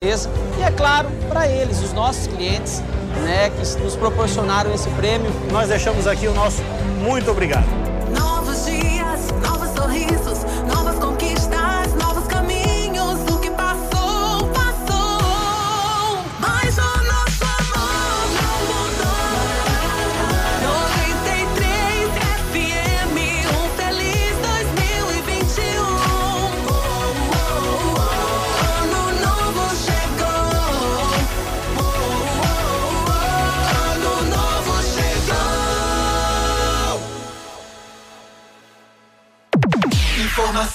[0.00, 2.80] E é claro, para eles, os nossos clientes,
[3.24, 5.28] né, que nos proporcionaram esse prêmio.
[5.50, 6.62] Nós deixamos aqui o nosso
[7.02, 7.87] muito obrigado.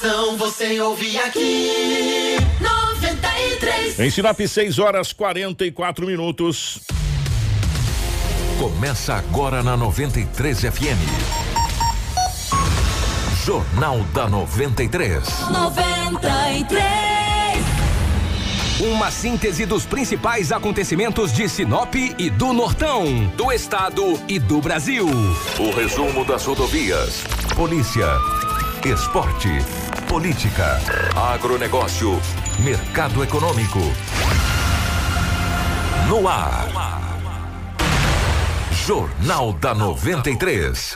[0.03, 2.35] Informação você ouve aqui.
[2.59, 3.99] 93.
[4.01, 6.81] Em Sinop, 6 horas 44 minutos.
[8.59, 10.99] Começa agora na 93 FM.
[13.45, 15.23] Jornal da 93.
[15.49, 16.83] 93.
[18.81, 23.05] Uma síntese dos principais acontecimentos de Sinop e do Nortão,
[23.37, 25.07] do estado e do Brasil.
[25.07, 27.23] O resumo das rodovias.
[27.55, 28.07] Polícia.
[28.83, 29.82] Esporte.
[30.07, 30.79] Política.
[31.15, 32.19] Agronegócio.
[32.59, 33.79] Mercado econômico.
[36.07, 36.67] No ar.
[38.85, 40.95] Jornal da 93.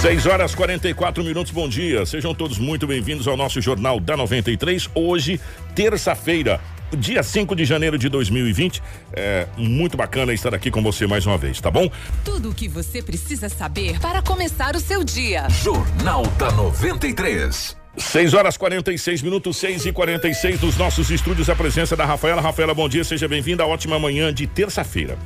[0.00, 2.06] Seis horas 44 minutos, bom dia.
[2.06, 4.88] Sejam todos muito bem-vindos ao nosso Jornal da 93.
[4.94, 5.38] Hoje,
[5.74, 6.58] terça-feira,
[6.96, 8.82] dia 5 de janeiro de 2020.
[9.12, 11.90] É muito bacana estar aqui com você mais uma vez, tá bom?
[12.24, 15.48] Tudo o que você precisa saber para começar o seu dia.
[15.48, 17.76] Jornal da 93.
[17.96, 21.50] 6 horas 46 minutos, 6 e 46 dos nossos estúdios.
[21.50, 22.40] A presença da Rafaela.
[22.40, 23.66] Rafaela, bom dia, seja bem-vinda.
[23.66, 25.18] Ótima manhã de terça-feira.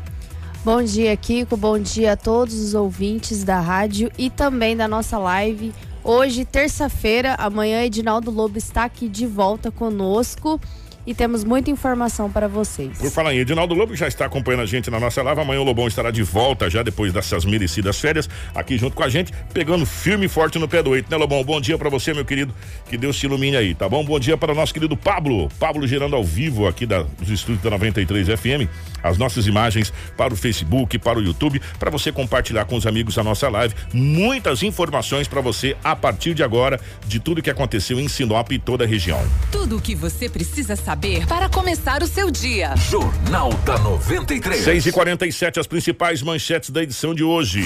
[0.65, 1.59] Bom dia, Kiko.
[1.59, 5.75] Bom dia a todos os ouvintes da rádio e também da nossa live.
[6.03, 10.61] Hoje, terça-feira, amanhã, Edinaldo Lobo está aqui de volta conosco
[11.07, 12.99] e temos muita informação para vocês.
[12.99, 15.41] Por falar em Edinaldo Lobo, que já está acompanhando a gente na nossa live.
[15.41, 19.09] Amanhã o Lobão estará de volta já depois dessas merecidas férias, aqui junto com a
[19.09, 21.43] gente, pegando firme e forte no pé do oito, né, Lobão?
[21.45, 22.55] Bom dia para você, meu querido.
[22.89, 24.05] Que Deus te ilumine aí, tá bom?
[24.05, 25.49] Bom dia para o nosso querido Pablo.
[25.59, 28.69] Pablo gerando ao vivo aqui da, dos estúdios da 93 FM
[29.03, 33.19] as nossas imagens para o Facebook, para o YouTube, para você compartilhar com os amigos
[33.19, 33.75] a nossa live.
[33.93, 38.59] Muitas informações para você a partir de agora de tudo que aconteceu em Sinop e
[38.59, 39.21] toda a região.
[39.53, 40.94] Tudo o que você precisa saber
[41.27, 42.75] para começar o seu dia.
[42.77, 44.63] Jornal da 93.
[44.63, 47.65] 6 e 47 as principais manchetes da edição de hoje.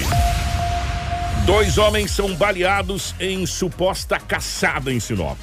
[1.44, 5.39] Dois homens são baleados em suposta caçada em Sinop.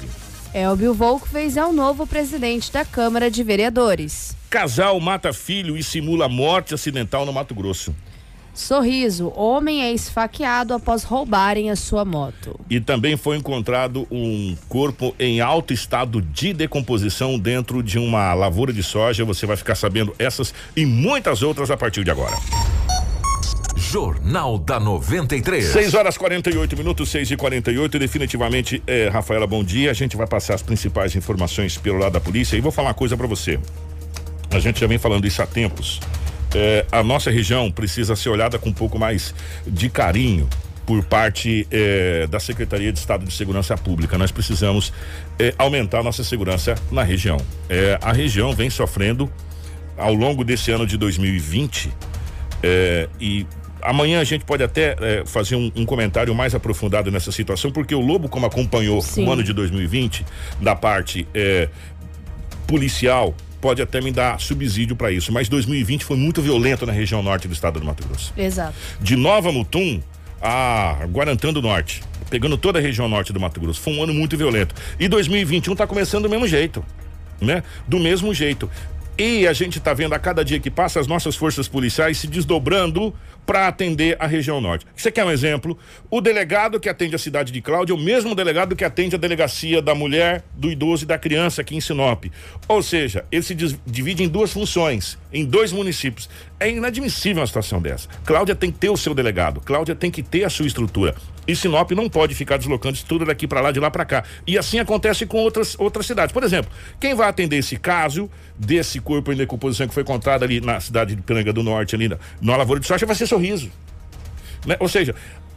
[0.52, 4.36] Elbio Volkvez é o novo presidente da Câmara de Vereadores.
[4.50, 7.94] Casal mata filho e simula morte acidental no Mato Grosso.
[8.56, 12.58] Sorriso, homem é esfaqueado após roubarem a sua moto.
[12.70, 18.72] E também foi encontrado um corpo em alto estado de decomposição dentro de uma lavoura
[18.72, 19.26] de soja.
[19.26, 22.34] Você vai ficar sabendo essas e muitas outras a partir de agora.
[23.76, 25.66] Jornal da 93.
[25.66, 29.90] 6 horas 48 minutos, 6 e 48 Definitivamente, é, Rafaela, bom dia.
[29.90, 32.94] A gente vai passar as principais informações pelo lado da polícia e vou falar uma
[32.94, 33.60] coisa para você.
[34.50, 36.00] A gente já vem falando isso há tempos.
[36.58, 39.34] É, a nossa região precisa ser olhada com um pouco mais
[39.66, 40.48] de carinho
[40.86, 44.16] por parte é, da Secretaria de Estado de Segurança Pública.
[44.16, 44.90] Nós precisamos
[45.38, 47.36] é, aumentar nossa segurança na região.
[48.00, 49.30] A região vem sofrendo
[49.98, 51.90] ao longo desse ano de 2020
[52.62, 53.46] é, e
[53.82, 57.94] amanhã a gente pode até é, fazer um, um, comentário mais aprofundado nessa situação, porque
[57.94, 59.26] o Lobo, como acompanhou Sim.
[59.26, 60.24] o ano de 2020,
[60.60, 61.68] da parte é,
[62.66, 65.32] policial, pode até me dar subsídio para isso.
[65.32, 68.32] Mas 2020 foi muito violento na região norte do estado do Mato Grosso.
[68.36, 68.74] Exato.
[69.00, 70.00] De Nova Mutum
[70.40, 73.80] a Guarantã do Norte, pegando toda a região norte do Mato Grosso.
[73.80, 74.74] Foi um ano muito violento.
[74.98, 76.84] E 2021 está começando do mesmo jeito,
[77.40, 77.62] né?
[77.86, 78.70] Do mesmo jeito.
[79.18, 82.26] E a gente está vendo a cada dia que passa as nossas forças policiais se
[82.26, 83.14] desdobrando
[83.46, 84.84] para atender a região norte.
[84.94, 85.78] Você quer um exemplo?
[86.10, 89.18] O delegado que atende a cidade de Cláudia é o mesmo delegado que atende a
[89.18, 92.26] delegacia da mulher, do idoso e da criança aqui em Sinop.
[92.68, 93.54] Ou seja, ele se
[93.86, 96.28] divide em duas funções, em dois municípios.
[96.58, 98.08] É inadmissível uma situação dessa.
[98.24, 101.14] Cláudia tem que ter o seu delegado, Cláudia tem que ter a sua estrutura.
[101.46, 104.24] E Sinop não pode ficar deslocando tudo daqui para lá, de lá para cá.
[104.46, 106.32] E assim acontece com outras, outras cidades.
[106.32, 110.60] Por exemplo, quem vai atender esse caso desse corpo em decomposição que foi encontrado ali
[110.60, 113.70] na cidade de Piranga do Norte, ali na, na Lavoura de Soja, vai ser sorriso.
[114.66, 114.76] Né?
[114.80, 115.14] Ou seja,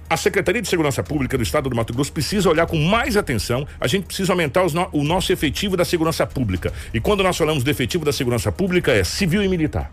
[0.10, 3.66] a Secretaria de Segurança Pública do Estado do Mato Grosso precisa olhar com mais atenção.
[3.80, 6.74] A gente precisa aumentar no, o nosso efetivo da segurança pública.
[6.94, 9.90] E quando nós falamos de efetivo da segurança pública, é civil e militar.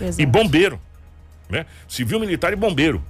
[0.00, 0.22] Exato.
[0.22, 0.80] E bombeiro.
[1.48, 1.66] Né?
[1.88, 3.02] Civil, militar e bombeiro.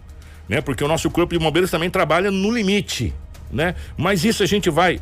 [0.49, 0.61] Né?
[0.61, 3.13] Porque o nosso corpo de bombeiros também trabalha no limite.
[3.51, 3.75] Né?
[3.97, 5.01] Mas isso a gente vai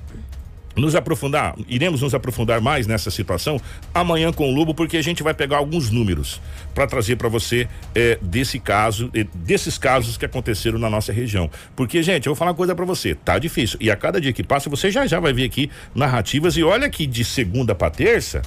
[0.77, 3.59] nos aprofundar, iremos nos aprofundar mais nessa situação
[3.94, 6.41] amanhã com o Lobo, porque a gente vai pegar alguns números
[6.75, 11.50] para trazer para você é, desse caso, é, desses casos que aconteceram na nossa região.
[11.75, 13.79] Porque, gente, eu vou falar uma coisa para você, tá difícil.
[13.81, 16.91] E a cada dia que passa, você já já vai ver aqui narrativas e olha
[16.91, 18.43] que de segunda para terça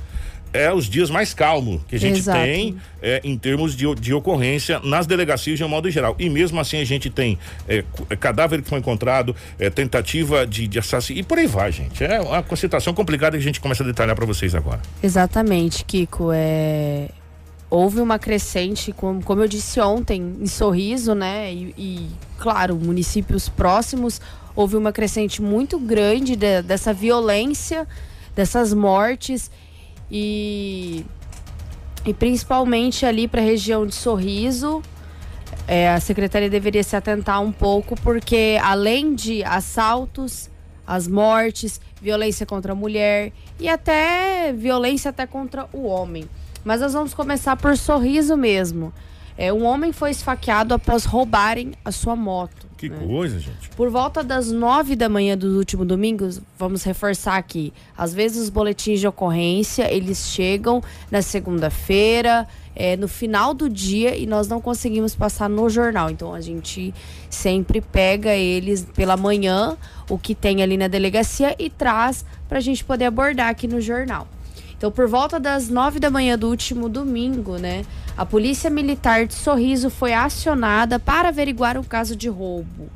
[0.51, 2.39] é os dias mais calmos que a gente Exato.
[2.39, 6.15] tem é, em termos de, de ocorrência nas delegacias de um modo geral.
[6.17, 7.37] E mesmo assim a gente tem
[7.67, 11.71] é, é, cadáver que foi encontrado, é, tentativa de, de assassinato e por aí vai,
[11.71, 12.03] gente.
[12.03, 14.81] É uma situação complicada que a gente começa a detalhar para vocês agora.
[15.01, 16.31] Exatamente, Kiko.
[16.33, 17.09] É...
[17.69, 21.53] Houve uma crescente, como, como eu disse ontem, em Sorriso, né?
[21.53, 22.07] E, e,
[22.39, 24.19] claro, municípios próximos,
[24.55, 27.87] houve uma crescente muito grande de- dessa violência,
[28.35, 29.51] dessas mortes
[30.11, 31.05] e,
[32.05, 34.81] e principalmente ali para a região de Sorriso.
[35.67, 40.49] é, a secretaria deveria se atentar um pouco, porque além de assaltos,
[40.85, 46.27] as mortes, violência contra a mulher e até violência até contra o homem.
[46.63, 48.91] Mas nós vamos começar por sorriso mesmo.
[49.41, 52.67] É, um homem foi esfaqueado após roubarem a sua moto.
[52.75, 52.97] Que né?
[53.07, 53.69] coisa, gente.
[53.69, 56.27] Por volta das nove da manhã do último domingo,
[56.57, 57.71] vamos reforçar aqui.
[57.97, 62.45] Às vezes os boletins de ocorrência, eles chegam na segunda-feira,
[62.75, 66.09] é, no final do dia, e nós não conseguimos passar no jornal.
[66.09, 66.93] Então a gente
[67.29, 69.77] sempre pega eles pela manhã,
[70.09, 73.79] o que tem ali na delegacia, e traz para a gente poder abordar aqui no
[73.79, 74.27] jornal.
[74.79, 77.83] Então, por volta das nove da manhã do último domingo, né,
[78.19, 82.89] a Polícia Militar de Sorriso foi acionada para averiguar o caso de roubo.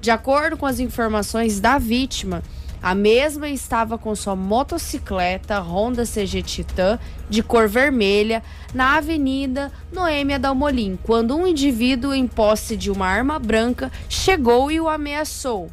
[0.00, 2.42] De acordo com as informações da vítima,
[2.82, 6.98] a mesma estava com sua motocicleta Honda CG Titan
[7.28, 8.42] de cor vermelha
[8.72, 14.80] na Avenida Noêmia Dalmolin, quando um indivíduo em posse de uma arma branca chegou e
[14.80, 15.68] o ameaçou,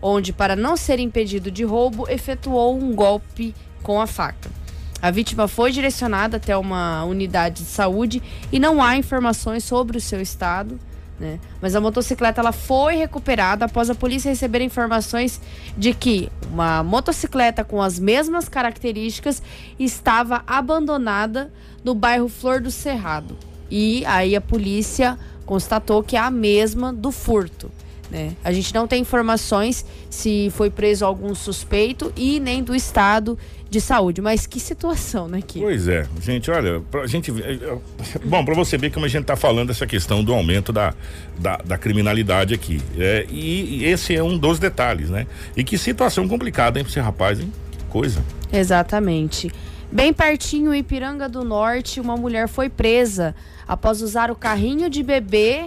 [0.00, 3.52] onde, para não ser impedido de roubo, efetuou um golpe
[3.82, 4.48] com a faca.
[5.04, 10.00] A vítima foi direcionada até uma unidade de saúde e não há informações sobre o
[10.00, 10.80] seu estado.
[11.20, 11.38] Né?
[11.60, 15.42] Mas a motocicleta ela foi recuperada após a polícia receber informações
[15.76, 19.42] de que uma motocicleta com as mesmas características
[19.78, 21.52] estava abandonada
[21.84, 23.36] no bairro Flor do Cerrado.
[23.70, 27.70] E aí a polícia constatou que é a mesma do furto.
[28.10, 28.34] Né?
[28.42, 33.38] A gente não tem informações se foi preso algum suspeito e nem do estado
[33.74, 34.20] de saúde.
[34.22, 35.64] Mas que situação, né, Kiko?
[35.64, 37.30] Pois é, gente, olha, pra gente.
[37.42, 37.78] é, é,
[38.24, 40.94] Bom, para você ver como a gente tá falando essa questão do aumento da,
[41.38, 42.80] da, da criminalidade aqui.
[42.96, 45.26] É, e, e esse é um dos detalhes, né?
[45.56, 47.52] E que situação complicada, hein, pra esse rapaz, hein?
[47.72, 48.24] Que coisa.
[48.52, 49.50] Exatamente.
[49.94, 53.32] Bem pertinho, em Ipiranga do Norte, uma mulher foi presa
[53.66, 55.66] após usar o carrinho de bebê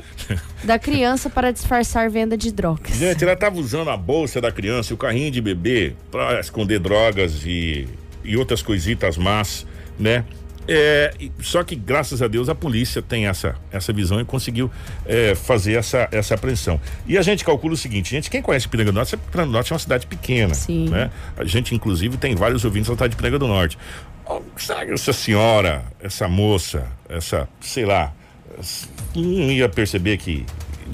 [0.65, 2.97] da criança para disfarçar venda de drogas.
[2.97, 6.77] Gente, ela tava usando a bolsa da criança e o carrinho de bebê pra esconder
[6.77, 7.88] drogas e,
[8.21, 9.65] e outras coisitas más,
[9.97, 10.25] né?
[10.68, 14.69] É, só que graças a Deus a polícia tem essa, essa visão e conseguiu
[15.06, 16.81] é, fazer essa, essa apreensão.
[17.07, 19.47] E a gente calcula o seguinte, gente, quem conhece Piranga do Norte, sabe que Piranga
[19.47, 20.89] do Norte é uma cidade pequena, Sim.
[20.89, 21.09] né?
[21.38, 23.77] A gente inclusive tem vários ouvintes da cidade de Piranga do Norte.
[24.29, 28.13] Oh, sabe essa senhora, essa moça, essa, sei lá,
[29.15, 30.45] não ia perceber que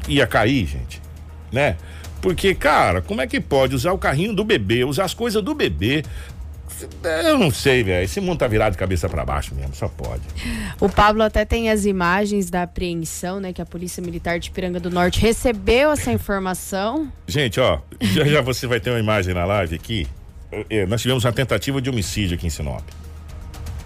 [0.07, 1.01] ia cair, gente,
[1.51, 1.77] né?
[2.21, 5.53] Porque, cara, como é que pode usar o carrinho do bebê, usar as coisas do
[5.53, 6.03] bebê?
[7.25, 8.03] Eu não sei, velho.
[8.03, 10.21] Esse mundo tá virado de cabeça para baixo mesmo, só pode.
[10.79, 13.53] O Pablo até tem as imagens da apreensão, né?
[13.53, 17.11] Que a Polícia Militar de Ipiranga do Norte recebeu essa informação.
[17.27, 20.07] Gente, ó, já, já você vai ter uma imagem na live aqui.
[20.69, 22.83] É, nós tivemos uma tentativa de homicídio aqui em Sinop.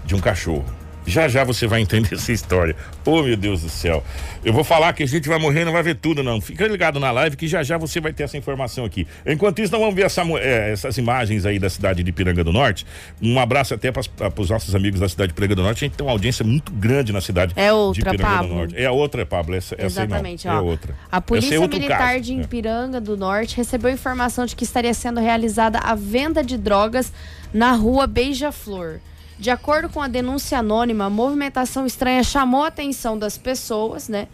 [0.08, 0.66] De um cachorro.
[1.06, 2.76] Já já você vai entender essa história.
[3.06, 4.04] Oh, meu Deus do céu.
[4.44, 6.42] Eu vou falar que a gente vai morrer, não vai ver tudo, não.
[6.42, 9.08] Fica ligado na live que já já você vai ter essa informação aqui.
[9.26, 12.52] Enquanto isso, nós vamos ver essa eh, essas imagens aí da cidade de Piranga do
[12.52, 12.86] Norte.
[13.22, 14.02] Um abraço até para
[14.38, 15.86] os nossos amigos da cidade de Piranga do Norte.
[15.86, 18.50] A gente tem uma audiência muito grande na cidade É outra, de Piranga Pablo?
[18.50, 18.76] do Norte.
[18.78, 19.56] É a outra, Pablo.
[19.56, 20.16] Essa, essa aí não.
[20.18, 20.62] Exatamente, É ó.
[20.62, 20.94] outra.
[21.10, 22.22] A é Polícia outro Militar caso.
[22.22, 22.42] de É.
[22.42, 27.14] Ipiranga do Norte recebeu informação de que estaria sendo realizada a venda de drogas
[27.54, 29.00] na rua Beija-Flor.
[29.40, 34.28] De acordo com a denúncia anônima, a movimentação estranha chamou a atenção das pessoas, né?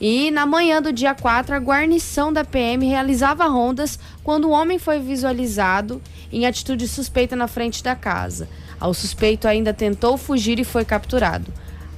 [0.00, 4.78] E na manhã do dia 4, a guarnição da PM realizava rondas quando o homem
[4.78, 8.48] foi visualizado em atitude suspeita na frente da casa.
[8.80, 11.50] O suspeito ainda tentou fugir e foi capturado.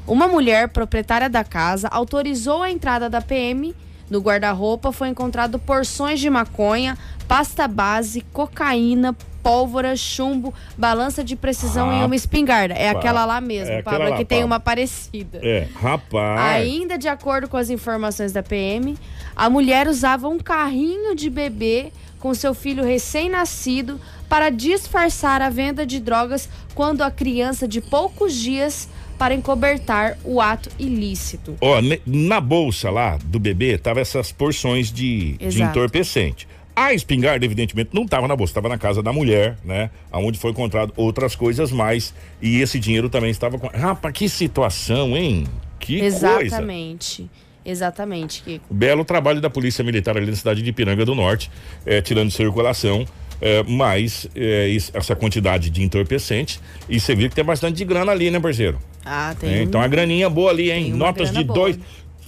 [0.07, 3.75] Uma mulher, proprietária da casa, autorizou a entrada da PM.
[4.09, 11.93] No guarda-roupa foi encontrado porções de maconha, pasta base, cocaína, pólvora, chumbo, balança de precisão
[11.93, 12.75] e uma espingarda.
[12.75, 15.41] É Rapaz, aquela lá mesmo, é Pablo, lá, que tem uma parecida.
[15.43, 16.41] É, rapaz.
[16.63, 18.97] Ainda de acordo com as informações da PM,
[19.35, 25.87] a mulher usava um carrinho de bebê com seu filho recém-nascido para disfarçar a venda
[25.87, 31.57] de drogas quando a criança de poucos dias para encobertar o ato ilícito.
[31.61, 36.47] Ó, ne- na bolsa lá do bebê tava essas porções de, de entorpecente.
[36.81, 39.91] A espingarda, evidentemente, não estava na bolsa, estava na casa da mulher, né?
[40.13, 42.15] Onde foi encontrado outras coisas mais.
[42.41, 43.67] E esse dinheiro também estava com.
[43.67, 45.45] Rapaz, que situação, hein?
[45.81, 46.41] Que coisa.
[46.43, 47.29] Exatamente.
[47.67, 48.65] Exatamente, Kiko.
[48.73, 51.51] Belo trabalho da Polícia Militar ali na cidade de Ipiranga do Norte,
[51.85, 53.05] eh, tirando circulação.
[53.69, 56.59] mais eh, isso- essa quantidade de entorpecente.
[56.89, 58.81] E você viu que tem bastante de grana ali, né, parceiro?
[59.07, 59.63] Ah, É, tem.
[59.63, 60.93] então a graninha boa ali, hein?
[60.93, 61.57] Notas de boa.
[61.61, 61.79] dois.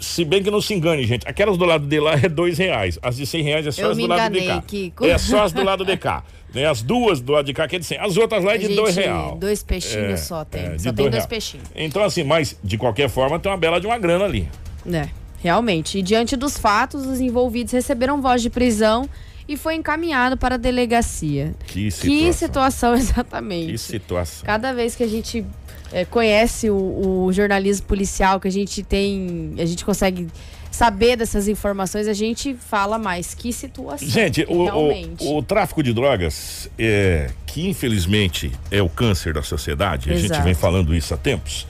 [0.01, 1.29] Se bem que não se engane, gente.
[1.29, 2.99] Aquelas do lado de lá é dois reais.
[3.03, 4.63] As de cem reais é só Eu as do lado de enganei, cá.
[4.67, 5.05] Kiko.
[5.05, 6.25] É só as do lado de cá.
[6.53, 6.67] Né?
[6.67, 7.97] As duas do lado de cá que é de cem.
[7.97, 9.37] As outras lá é de Gente, dois real.
[9.39, 10.63] dois peixinhos só tem.
[10.65, 11.29] é, de só tem dois real.
[11.29, 11.69] peixinhos.
[11.77, 14.49] Então assim, mas de qualquer forma tem uma bela de uma grana ali.
[14.93, 15.99] É, realmente.
[15.99, 19.09] E diante dos fatos, os envolvidos receberam voz de prisão
[19.47, 21.55] e foi encaminhado para a delegacia.
[21.69, 22.11] Que situação.
[22.19, 23.71] Que situação, exatamente.
[23.71, 24.45] Que situação.
[24.45, 25.47] Cada vez que a gente
[25.93, 30.29] é, conhece o, o jornalismo policial, que a gente tem, a gente consegue
[30.71, 33.35] saber dessas informações, a gente fala mais.
[33.35, 34.09] Que situação.
[34.09, 40.11] Gente, o, o, o tráfico de drogas, é, que infelizmente é o câncer da sociedade,
[40.11, 40.45] a gente Exato.
[40.45, 41.67] vem falando isso há tempos,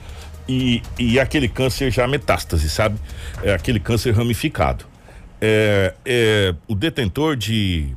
[0.47, 2.97] e, e aquele câncer já metástase, sabe?
[3.43, 4.85] É aquele câncer ramificado.
[5.39, 7.95] É, é, o detentor de.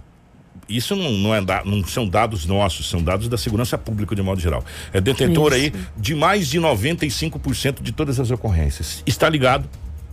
[0.69, 4.41] Isso não, não, é não são dados nossos, são dados da segurança pública de modo
[4.41, 4.65] geral.
[4.93, 5.63] É detentor Isso.
[5.63, 9.03] aí de mais de 95% de todas as ocorrências.
[9.07, 9.69] Está ligado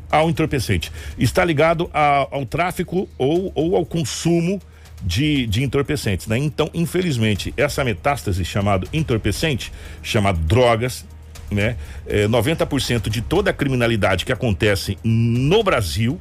[0.09, 0.91] ao entorpecente.
[1.17, 4.61] Está ligado a- ao tráfico ou, ou ao consumo
[5.03, 6.37] de, de entorpecentes, né?
[6.37, 9.71] Então, infelizmente, essa metástase chamada entorpecente,
[10.03, 11.05] chamada drogas,
[11.49, 11.75] né?
[12.05, 16.19] É, 90% de toda a criminalidade que acontece no Brasil,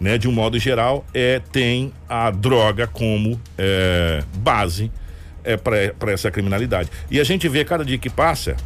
[0.00, 0.18] né?
[0.18, 4.90] De um modo geral, é, tem a droga como é, base
[5.44, 6.90] é, para essa criminalidade.
[7.10, 8.56] E a gente vê cada dia que passa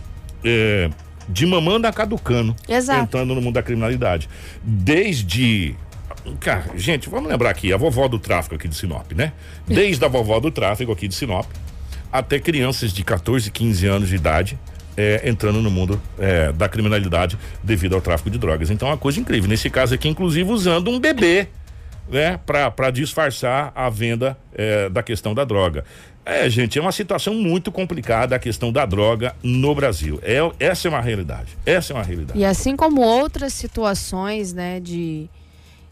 [0.44, 0.90] é,
[1.28, 3.02] de mamando a caducano Exato.
[3.02, 4.28] entrando no mundo da criminalidade.
[4.62, 5.75] Desde.
[6.40, 9.32] Cara, gente, vamos lembrar aqui, a vovó do tráfico aqui de Sinop, né?
[9.66, 11.47] Desde a vovó do tráfico aqui de Sinop
[12.12, 14.58] até crianças de 14, 15 anos de idade.
[14.99, 18.69] É, entrando no mundo é, da criminalidade devido ao tráfico de drogas.
[18.69, 19.49] Então é uma coisa incrível.
[19.49, 21.47] Nesse caso aqui, inclusive, usando um bebê
[22.11, 25.85] né, para disfarçar a venda é, da questão da droga.
[26.26, 30.19] É, gente, é uma situação muito complicada a questão da droga no Brasil.
[30.21, 31.57] É, essa é uma realidade.
[31.64, 32.38] Essa é uma realidade.
[32.38, 35.31] E assim como outras situações, né, de,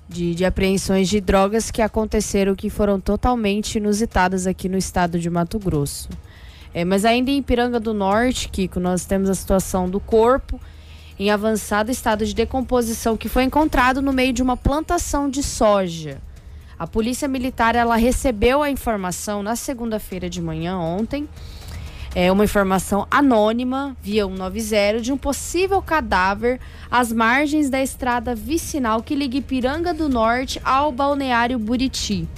[0.09, 5.31] de, de apreensões de drogas que aconteceram que foram totalmente inusitadas aqui no estado de
[5.31, 6.09] Mato Grosso.
[6.77, 10.61] É, mas ainda em Piranga do Norte, Kiko, nós temos a situação do corpo
[11.19, 16.21] em avançado estado de decomposição que foi encontrado no meio de uma plantação de soja.
[16.79, 21.27] A polícia militar ela recebeu a informação na segunda-feira de manhã ontem
[22.15, 26.59] é uma informação anônima via 190 de um possível cadáver
[26.91, 32.29] às margens da estrada vicinal que liga Ipiranga do Norte ao balneário Buriti.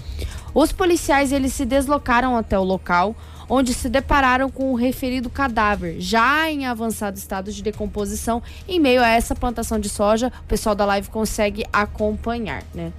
[0.52, 3.14] Os policiais eles se deslocaram até o local,
[3.48, 9.02] onde se depararam com o referido cadáver, já em avançado estado de decomposição, em meio
[9.02, 10.32] a essa plantação de soja.
[10.44, 12.92] O pessoal da live consegue acompanhar, né?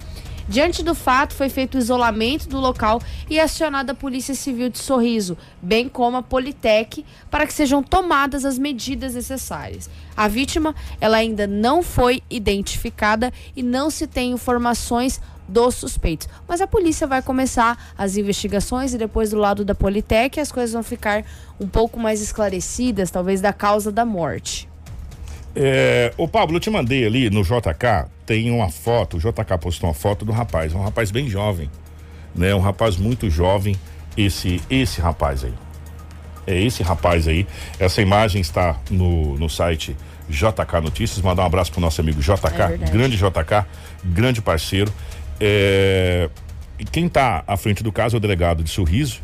[0.50, 4.80] Diante do fato, foi feito o isolamento do local e acionada a Polícia Civil de
[4.80, 9.88] Sorriso, bem como a Politec, para que sejam tomadas as medidas necessárias.
[10.16, 16.28] A vítima, ela ainda não foi identificada e não se tem informações dos suspeitos.
[16.48, 20.72] Mas a polícia vai começar as investigações e depois do lado da Politec as coisas
[20.72, 21.24] vão ficar
[21.60, 24.68] um pouco mais esclarecidas, talvez da causa da morte.
[25.54, 29.88] É, ô Pablo, eu te mandei ali no JK, tem uma foto, o JK postou
[29.88, 31.68] uma foto do rapaz, um rapaz bem jovem,
[32.34, 32.54] né?
[32.54, 33.74] Um rapaz muito jovem,
[34.16, 35.54] esse esse rapaz aí.
[36.46, 37.46] É esse rapaz aí.
[37.78, 39.96] Essa imagem está no, no site
[40.28, 41.20] JK Notícias.
[41.22, 43.66] Mandar um abraço pro nosso amigo JK, É grande JK,
[44.04, 44.92] grande parceiro.
[45.40, 46.28] É,
[46.78, 49.20] e quem está à frente do caso é o delegado de Sorriso.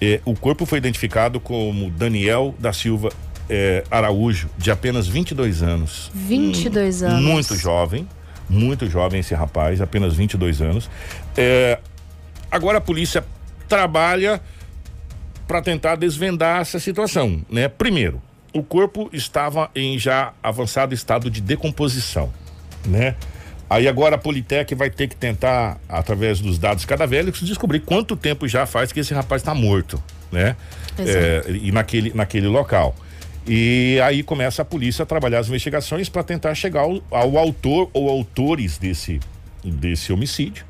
[0.00, 3.10] É, o corpo foi identificado como Daniel da Silva
[3.48, 6.10] é, Araújo, de apenas 22 anos.
[6.14, 7.22] 22 anos.
[7.22, 8.08] Muito jovem,
[8.48, 10.90] muito jovem esse rapaz, apenas 22 anos.
[11.36, 11.78] É,
[12.50, 13.24] agora a polícia
[13.68, 14.40] trabalha
[15.46, 17.68] para tentar desvendar essa situação, né?
[17.68, 18.20] Primeiro,
[18.52, 22.32] o corpo estava em já avançado estado de decomposição,
[22.86, 23.14] né?
[23.68, 28.46] Aí agora a Politec vai ter que tentar, através dos dados cadavéricos, descobrir quanto tempo
[28.46, 30.56] já faz que esse rapaz está morto, né?
[30.98, 32.94] É, e naquele, naquele local.
[33.46, 37.90] E aí começa a polícia a trabalhar as investigações para tentar chegar ao, ao autor
[37.92, 39.20] ou autores desse,
[39.62, 40.64] desse homicídio,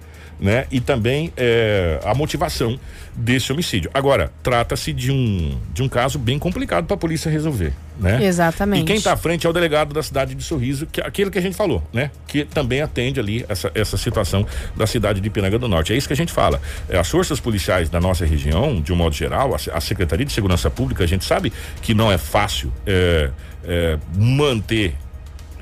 [0.44, 0.66] né?
[0.70, 2.78] E também é, a motivação
[3.16, 3.90] desse homicídio.
[3.94, 8.22] Agora, trata-se de um, de um caso bem complicado para a polícia resolver, né?
[8.22, 8.82] Exatamente.
[8.82, 11.30] E quem está à frente é o delegado da cidade de Sorriso, que é aquele
[11.30, 12.10] que a gente falou, né?
[12.26, 14.46] Que também atende ali essa, essa situação
[14.76, 15.94] da cidade de Piranga do Norte.
[15.94, 16.60] É isso que a gente fala.
[16.90, 20.32] É, As forças policiais da nossa região, de um modo geral, a, a Secretaria de
[20.32, 23.30] Segurança Pública, a gente sabe que não é fácil é,
[23.64, 24.94] é, manter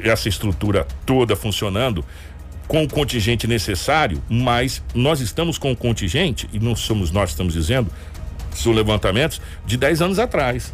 [0.02, 2.04] essa estrutura toda funcionando
[2.72, 7.32] com o contingente necessário, mas nós estamos com o contingente, e não somos nós que
[7.32, 7.92] estamos dizendo,
[8.54, 10.72] são levantamentos de 10 anos atrás,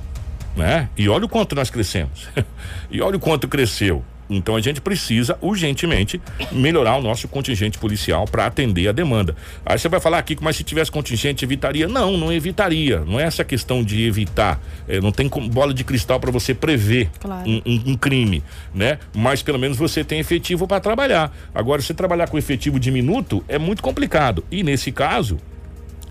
[0.57, 0.89] né?
[0.97, 2.29] E olha o quanto nós crescemos.
[2.89, 4.05] e olha o quanto cresceu.
[4.31, 6.21] Então a gente precisa urgentemente
[6.53, 9.35] melhorar o nosso contingente policial para atender a demanda.
[9.65, 11.89] Aí você vai falar aqui, mas se tivesse contingente evitaria?
[11.89, 13.01] Não, não evitaria.
[13.01, 14.61] Não é essa questão de evitar.
[14.87, 17.49] É, não tem bola de cristal para você prever Claro.
[17.49, 18.43] um, um- um crime,
[18.75, 18.99] né?
[19.15, 21.35] Mas pelo menos você tem efetivo para trabalhar.
[21.55, 24.45] Agora, se trabalhar com efetivo diminuto é muito complicado.
[24.51, 25.39] E nesse caso,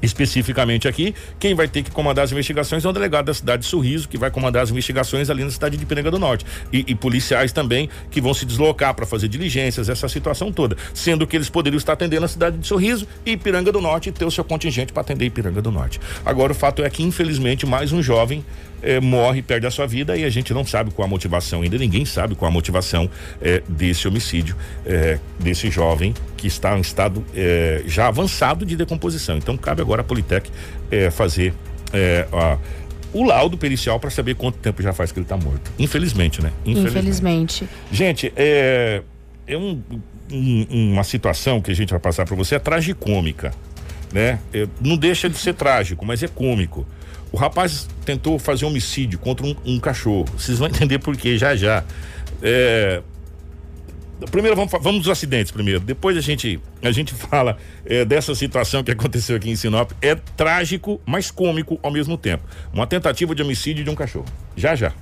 [0.01, 3.67] especificamente aqui, quem vai ter que comandar as investigações é o delegado da cidade de
[3.67, 6.45] Sorriso, que vai comandar as investigações ali na cidade de Piranga do Norte.
[6.71, 10.77] E, e policiais também que vão se deslocar para fazer diligências, essa situação toda.
[10.93, 14.11] Sendo que eles poderiam estar atendendo a cidade de Sorriso e Piranga do Norte e
[14.11, 15.99] ter o seu contingente para atender Piranga do Norte.
[16.25, 18.43] Agora, o fato é que, infelizmente, mais um jovem
[18.81, 21.77] eh, morre, perde a sua vida e a gente não sabe qual a motivação ainda,
[21.77, 23.09] ninguém sabe qual a motivação
[23.41, 29.37] eh, desse homicídio, eh, desse jovem que está em estado eh, já avançado de decomposição.
[29.37, 30.49] Então cabe agora a Politec
[30.91, 31.53] eh, fazer
[31.91, 32.57] eh, a-
[33.13, 35.71] o laudo pericial para saber quanto tempo já faz que ele está morto.
[35.79, 36.51] Infelizmente, né?
[36.65, 37.67] Infelizmente.
[37.91, 39.01] Gente, é,
[39.47, 39.81] é um-
[40.31, 43.51] um- uma situação que a gente vai passar para você, é tragicômica,
[44.13, 44.39] né?
[44.53, 46.85] É, não deixa de ser trágico, mas é cômico.
[47.31, 50.25] O rapaz tentou fazer homicídio contra um, um cachorro.
[50.37, 51.83] Vocês vão entender por quê já já.
[52.41, 53.01] É,
[54.31, 55.79] primeiro vamos, vamos dos acidentes primeiro.
[55.79, 59.91] Depois a gente a gente fala é, dessa situação que aconteceu aqui em Sinop.
[60.01, 62.43] É trágico, mas cômico ao mesmo tempo.
[62.73, 64.25] Uma tentativa de homicídio de um cachorro.
[64.55, 64.93] Já já.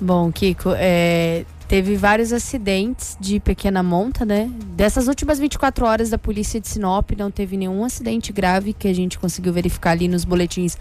[0.00, 4.50] Bom, Kiko, é, teve vários acidentes de pequena monta, né?
[4.74, 8.94] Dessas últimas 24 horas da polícia de Sinop, não teve nenhum acidente grave que a
[8.94, 10.76] gente conseguiu verificar ali nos boletins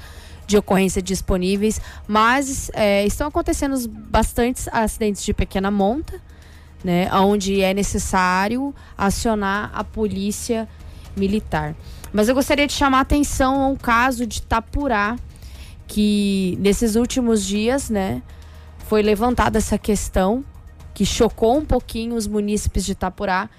[0.45, 6.21] de ocorrência disponíveis, mas é, estão acontecendo bastantes acidentes de pequena monta,
[6.85, 7.09] né?
[7.11, 10.69] Onde é necessário acionar a polícia
[11.17, 11.75] militar.
[12.13, 15.17] Mas eu gostaria de chamar a atenção a um caso de Tapurá,
[15.87, 18.21] que nesses últimos dias, né?
[18.87, 20.45] foi levantada essa questão
[20.93, 23.49] que chocou um pouquinho os munícipes de Itapurá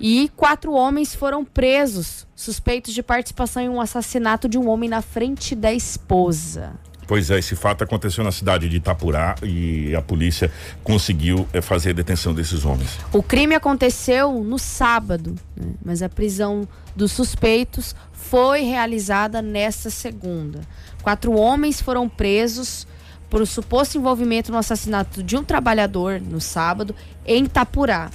[0.00, 5.02] e quatro homens foram presos suspeitos de participação em um assassinato de um homem na
[5.02, 6.74] frente da esposa.
[7.06, 10.50] Pois é, esse fato aconteceu na cidade de Itapurá e a polícia
[10.82, 12.90] conseguiu eh, fazer a detenção desses homens.
[13.12, 15.68] O crime aconteceu no sábado, né?
[15.84, 16.66] mas a prisão
[16.96, 20.60] dos suspeitos foi realizada nesta segunda.
[21.02, 22.86] Quatro homens foram presos
[23.30, 28.10] por suposto envolvimento no assassinato de um trabalhador no sábado em Itapurá.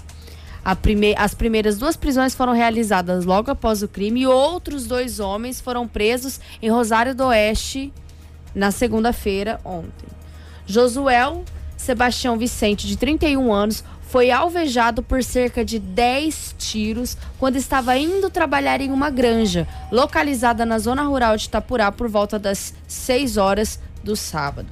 [0.82, 5.60] Prime- As primeiras duas prisões foram realizadas logo após o crime e outros dois homens
[5.62, 7.92] foram presos em Rosário do Oeste
[8.54, 10.08] na segunda-feira ontem.
[10.66, 11.44] Josuel
[11.78, 18.30] Sebastião Vicente, de 31 anos, foi alvejado por cerca de 10 tiros quando estava indo
[18.30, 23.80] trabalhar em uma granja localizada na zona rural de Itapurá por volta das 6 horas
[24.04, 24.68] do sábado.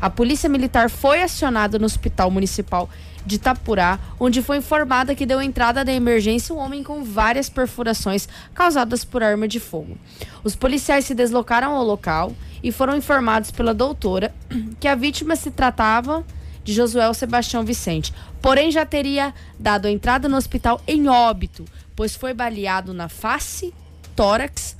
[0.00, 2.90] A polícia militar foi acionada no hospital municipal
[3.24, 8.28] de Itapurá, onde foi informada que deu entrada da emergência um homem com várias perfurações
[8.54, 9.96] causadas por arma de fogo.
[10.42, 12.32] Os policiais se deslocaram ao local
[12.62, 14.34] e foram informados pela doutora
[14.80, 16.24] que a vítima se tratava
[16.64, 21.64] de Josuel Sebastião Vicente, porém já teria dado entrada no hospital em óbito,
[21.96, 23.74] pois foi baleado na face,
[24.14, 24.76] tórax,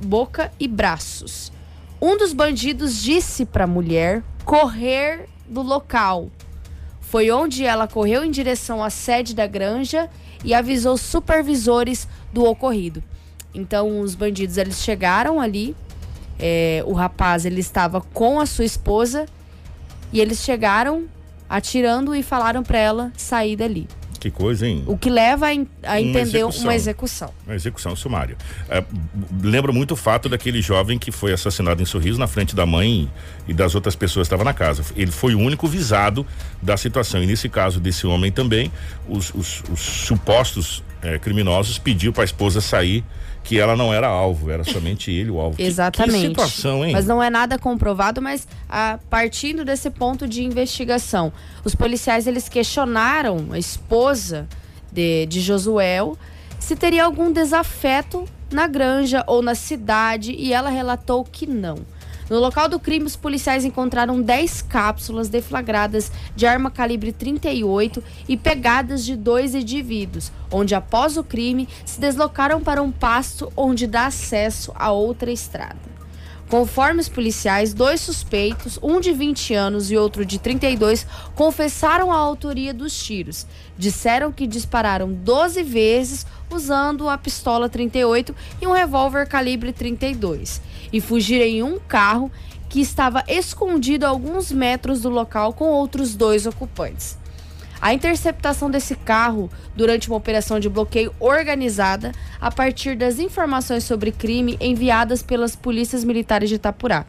[0.00, 1.52] boca e braços.
[2.00, 6.30] Um dos bandidos disse para a mulher correr do local.
[7.08, 10.10] Foi onde ela correu em direção à sede da granja
[10.44, 13.02] e avisou supervisores do ocorrido.
[13.54, 15.74] Então os bandidos eles chegaram ali,
[16.38, 19.24] é, o rapaz ele estava com a sua esposa
[20.12, 21.06] e eles chegaram
[21.48, 23.88] atirando e falaram para ela sair dali.
[24.20, 24.82] Que coisa, hein?
[24.86, 25.50] O que leva a,
[25.92, 26.62] a entender execução.
[26.64, 27.34] uma execução.
[27.46, 28.36] Uma execução sumária.
[28.68, 28.82] É,
[29.42, 33.08] lembra muito o fato daquele jovem que foi assassinado em Sorriso na frente da mãe
[33.46, 34.82] e das outras pessoas que estavam na casa.
[34.96, 36.26] Ele foi o único visado
[36.60, 37.22] da situação.
[37.22, 38.72] E nesse caso desse homem também,
[39.08, 43.04] os, os- os supostos eh, criminosos pediu para a esposa sair,
[43.48, 45.56] que ela não era alvo, era somente ele o alvo.
[45.56, 46.20] Que- Exatamente.
[46.20, 46.92] Que, situação, hein?
[46.92, 51.32] Mas não é nada comprovado, mas a partindo desse ponto de investigação,
[51.64, 54.46] os policiais eles questionaram a esposa
[54.92, 56.16] de, de Josuel
[56.58, 61.78] se teria algum desafeto na granja ou na cidade e ela relatou que não.
[62.30, 68.36] No local do crime, os policiais encontraram 10 cápsulas deflagradas de arma calibre 38 e
[68.36, 74.06] pegadas de dois indivíduos, onde após o crime se deslocaram para um pasto onde dá
[74.06, 75.98] acesso a outra estrada.
[76.50, 82.16] Conforme os policiais, dois suspeitos, um de 20 anos e outro de 32, confessaram a
[82.16, 83.46] autoria dos tiros.
[83.76, 91.00] Disseram que dispararam 12 vezes usando a pistola 38 e um revólver calibre 32 e
[91.00, 92.30] fugiram em um carro
[92.68, 97.16] que estava escondido a alguns metros do local com outros dois ocupantes.
[97.80, 104.10] A interceptação desse carro durante uma operação de bloqueio organizada a partir das informações sobre
[104.10, 107.06] crime enviadas pelas polícias militares de Itapurá.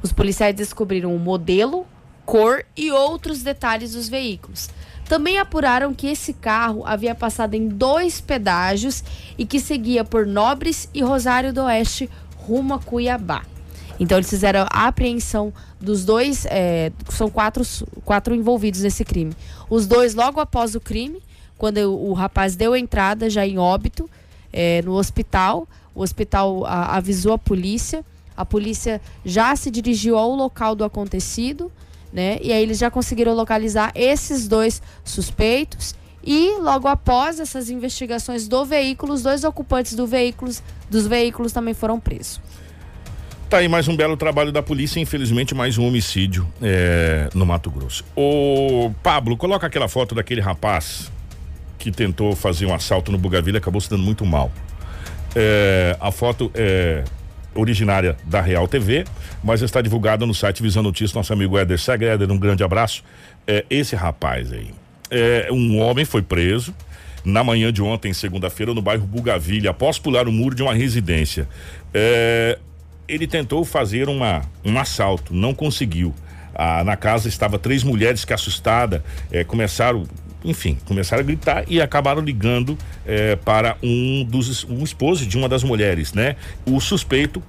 [0.00, 1.84] Os policiais descobriram o modelo,
[2.24, 4.70] cor e outros detalhes dos veículos.
[5.08, 9.02] Também apuraram que esse carro havia passado em dois pedágios
[9.36, 12.08] e que seguia por Nobres e Rosário do Oeste
[12.46, 13.42] rumo a Cuiabá.
[13.98, 17.62] Então eles fizeram a apreensão dos dois, é, são quatro,
[18.04, 19.32] quatro envolvidos nesse crime.
[19.70, 21.22] Os dois logo após o crime,
[21.56, 24.08] quando o, o rapaz deu entrada já em óbito
[24.52, 28.04] é, no hospital, o hospital a, avisou a polícia,
[28.36, 31.70] a polícia já se dirigiu ao local do acontecido,
[32.12, 32.38] né?
[32.42, 38.64] E aí eles já conseguiram localizar esses dois suspeitos e logo após essas investigações do
[38.64, 42.40] veículo, os dois ocupantes do veículos, dos veículos também foram presos.
[43.48, 47.70] Tá aí mais um belo trabalho da polícia, infelizmente mais um homicídio é, no Mato
[47.70, 48.02] Grosso.
[48.16, 51.12] O Pablo, coloca aquela foto daquele rapaz
[51.78, 54.50] que tentou fazer um assalto no Bugaville e acabou se dando muito mal.
[55.36, 57.04] É, a foto é
[57.54, 59.04] originária da Real TV,
[59.42, 62.06] mas está divulgada no site Visão Notícias, nosso amigo Éder Segue.
[62.06, 63.04] Éder, um grande abraço.
[63.46, 64.70] É, esse rapaz aí,
[65.12, 66.74] é, um homem foi preso
[67.24, 71.48] na manhã de ontem, segunda-feira, no bairro Bugaville, após pular o muro de uma residência.
[71.94, 72.58] É,
[73.06, 76.14] ele tentou fazer uma, um assalto, não conseguiu.
[76.54, 80.06] Ah, na casa estava três mulheres que assustada eh, começaram
[80.44, 85.48] enfim, começaram a gritar e acabaram ligando eh, para um dos um esposo de uma
[85.48, 86.36] das mulheres, né?
[86.66, 87.42] O suspeito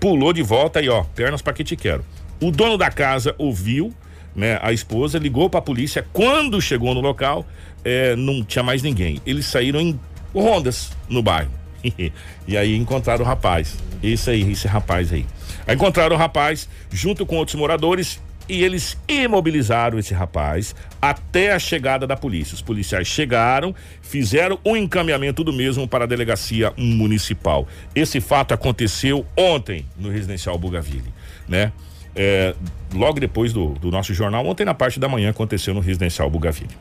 [0.00, 2.04] pulou de volta e ó, pernas para que te quero.
[2.40, 3.92] O dono da casa ouviu,
[4.36, 4.58] né?
[4.62, 6.06] A esposa ligou para a polícia.
[6.12, 7.46] Quando chegou no local,
[7.84, 9.20] eh, não tinha mais ninguém.
[9.24, 9.98] Eles saíram em
[10.34, 11.50] rondas no bairro.
[12.46, 13.76] e aí encontraram o rapaz.
[14.02, 15.24] Esse aí, esse rapaz aí.
[15.66, 21.58] Aí encontraram o rapaz junto com outros moradores e eles imobilizaram esse rapaz até a
[21.58, 22.54] chegada da polícia.
[22.54, 27.66] Os policiais chegaram, fizeram o um encaminhamento do mesmo para a delegacia municipal.
[27.94, 31.12] Esse fato aconteceu ontem no residencial Bugaville,
[31.48, 31.72] né?
[32.16, 32.54] É,
[32.94, 36.74] logo depois do, do, nosso jornal, ontem na parte da manhã aconteceu no residencial Bugaville.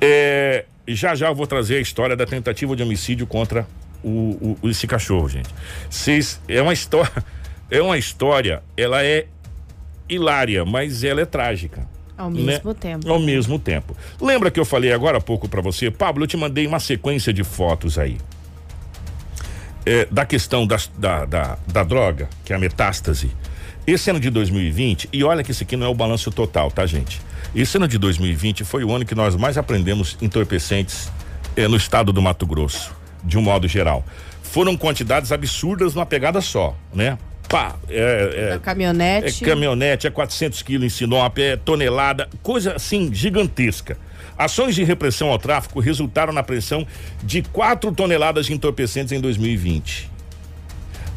[0.00, 3.66] É, já já eu vou trazer a história da tentativa de homicídio contra
[4.02, 5.48] o, o, esse cachorro, gente.
[5.88, 7.12] Cês, é uma história,
[7.70, 9.26] é uma história, ela é
[10.08, 11.86] hilária, mas ela é trágica.
[12.16, 12.76] Ao mesmo né?
[12.80, 13.12] tempo.
[13.12, 13.96] Ao mesmo tempo.
[14.20, 17.32] Lembra que eu falei agora há pouco para você, Pablo, eu te mandei uma sequência
[17.32, 18.18] de fotos aí.
[19.86, 23.30] É, da questão das, da, da, da droga, que é a metástase.
[23.88, 26.84] Esse ano de 2020, e olha que esse aqui não é o balanço total, tá,
[26.84, 27.22] gente?
[27.54, 31.10] Esse ano de 2020 foi o ano que nós mais aprendemos entorpecentes
[31.56, 34.04] é, no estado do Mato Grosso de um modo geral.
[34.42, 37.16] Foram quantidades absurdas numa pegada só, né?
[37.48, 39.42] Pá, é, é caminhonete.
[39.42, 43.96] É caminhonete, é 400 quilos em Sinop, é tonelada, coisa assim gigantesca.
[44.36, 46.86] Ações de repressão ao tráfico resultaram na apreensão
[47.24, 50.17] de 4 toneladas de entorpecentes em 2020.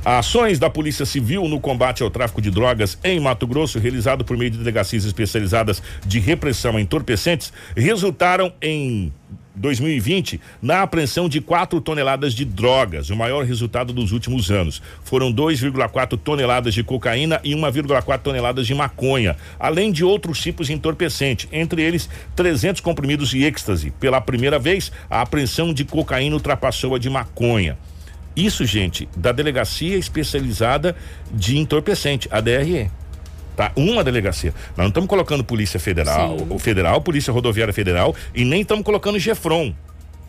[0.03, 4.35] Ações da Polícia Civil no combate ao tráfico de drogas em Mato Grosso, realizado por
[4.35, 9.13] meio de delegacias especializadas de repressão a entorpecentes, resultaram em
[9.53, 14.81] 2020 na apreensão de 4 toneladas de drogas, o maior resultado dos últimos anos.
[15.03, 20.73] Foram 2,4 toneladas de cocaína e 1,4 toneladas de maconha, além de outros tipos de
[20.73, 23.91] entorpecente, entre eles 300 comprimidos de êxtase.
[23.99, 27.77] Pela primeira vez, a apreensão de cocaína ultrapassou a de maconha.
[28.35, 30.95] Isso, gente, da delegacia especializada
[31.31, 32.89] de entorpecente, a DRE
[33.55, 33.71] tá?
[33.75, 34.53] Uma delegacia.
[34.69, 39.19] Nós não estamos colocando Polícia Federal, o Federal, Polícia Rodoviária Federal e nem estamos colocando
[39.19, 39.73] Gefron,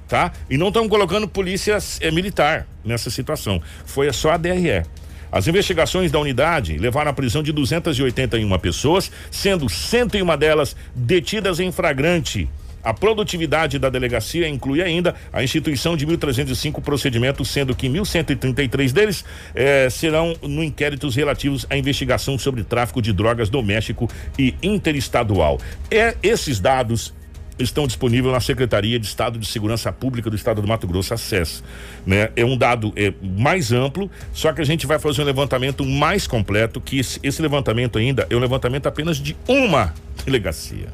[0.08, 0.32] tá?
[0.50, 3.62] E não estamos colocando Polícia é, Militar nessa situação.
[3.86, 4.82] Foi só a DRE.
[5.30, 11.72] As investigações da unidade levaram à prisão de 281 pessoas, sendo 101 delas detidas em
[11.72, 12.50] flagrante
[12.82, 19.24] a produtividade da delegacia inclui ainda a instituição de 1.305 procedimentos, sendo que 1.133 deles
[19.54, 25.60] eh, serão no inquéritos relativos à investigação sobre tráfico de drogas doméstico e interestadual.
[25.90, 27.14] É, esses dados
[27.58, 31.62] estão disponíveis na Secretaria de Estado de Segurança Pública do Estado do Mato Grosso, acesso.
[32.06, 32.30] Né?
[32.34, 36.26] É um dado é, mais amplo, só que a gente vai fazer um levantamento mais
[36.26, 40.88] completo, que esse, esse levantamento ainda é um levantamento apenas de uma delegacia.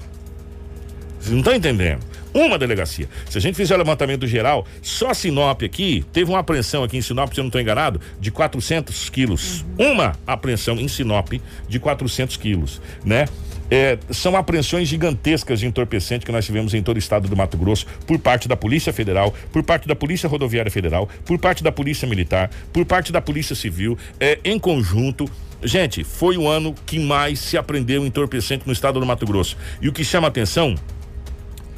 [1.19, 2.01] Vocês não estão entendendo?
[2.33, 3.09] Uma delegacia.
[3.29, 7.03] Se a gente fizer o levantamento geral, só Sinop aqui teve uma apreensão aqui em
[7.03, 9.65] Sinop, se eu não estou enganado, de 400 quilos.
[9.77, 11.33] Uma apreensão em Sinop
[11.69, 13.27] de 400 quilos, né?
[13.71, 17.59] É, são apreensões gigantescas de entorpecente que nós tivemos em todo o estado do Mato
[17.59, 21.71] Grosso, por parte da Polícia Federal, por parte da Polícia Rodoviária Federal, por parte da
[21.71, 25.31] Polícia Militar, por parte da Polícia Civil, é, em conjunto.
[25.63, 29.57] Gente, foi o ano que mais se apreendeu entorpecente no estado do Mato Grosso.
[29.83, 30.75] E o que chama atenção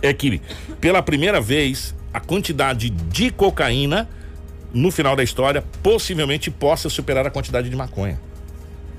[0.03, 0.41] é que,
[0.81, 4.09] pela primeira vez, a quantidade de cocaína
[4.73, 8.21] no final da história possivelmente possa superar a quantidade de maconha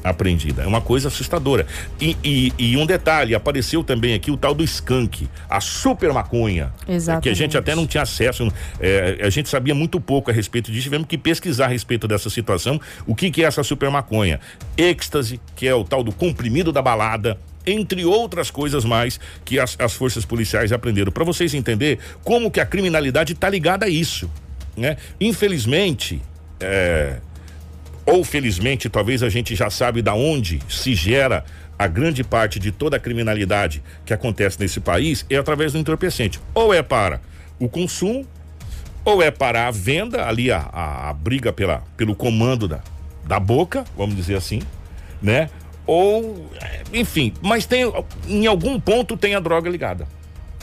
[0.03, 0.63] apreendida.
[0.63, 1.65] É uma coisa assustadora.
[1.99, 6.73] E, e, e, um detalhe, apareceu também aqui o tal do skunk, a super maconha.
[6.87, 7.23] Exatamente.
[7.23, 10.71] Que a gente até não tinha acesso, é, a gente sabia muito pouco a respeito
[10.71, 12.79] disso, tivemos que pesquisar a respeito dessa situação.
[13.05, 14.39] O que, que é essa super maconha?
[14.77, 19.75] Êxtase, que é o tal do comprimido da balada, entre outras coisas mais que as,
[19.79, 21.11] as forças policiais aprenderam.
[21.11, 24.29] Para vocês entenderem como que a criminalidade está ligada a isso.
[24.75, 24.97] Né?
[25.19, 26.21] Infelizmente,
[26.59, 27.17] é,
[28.05, 31.45] ou felizmente, talvez a gente já sabe da onde se gera
[31.77, 36.39] a grande parte de toda a criminalidade que acontece nesse país é através do entorpecente.
[36.53, 37.21] Ou é para
[37.59, 38.25] o consumo,
[39.03, 42.81] ou é para a venda, ali a, a, a briga pela, pelo comando da,
[43.25, 44.61] da boca, vamos dizer assim,
[45.21, 45.49] né?
[45.85, 46.49] Ou,
[46.93, 47.91] enfim, mas tem,
[48.27, 50.07] em algum ponto tem a droga ligada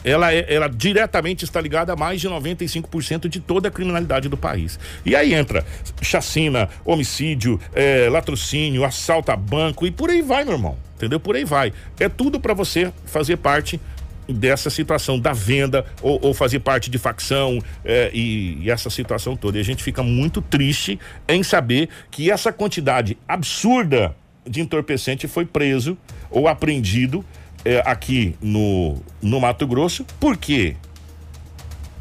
[0.05, 4.37] ela, é, ela diretamente está ligada a mais de 95% de toda a criminalidade do
[4.37, 4.79] país.
[5.05, 5.65] E aí entra
[6.01, 10.77] chacina, homicídio, é, latrocínio, assalto a banco e por aí vai, meu irmão.
[10.97, 11.21] Entendeu?
[11.21, 11.73] Por aí vai.
[11.99, 13.81] É tudo para você fazer parte
[14.29, 19.37] dessa situação da venda ou, ou fazer parte de facção é, e, e, essa situação
[19.37, 19.57] toda.
[19.57, 24.15] E a gente fica muito triste em saber que essa quantidade absurda
[24.49, 25.97] de entorpecente foi preso
[26.31, 27.25] ou apreendido
[27.65, 30.05] é, aqui no, no Mato Grosso.
[30.19, 30.77] Por quê?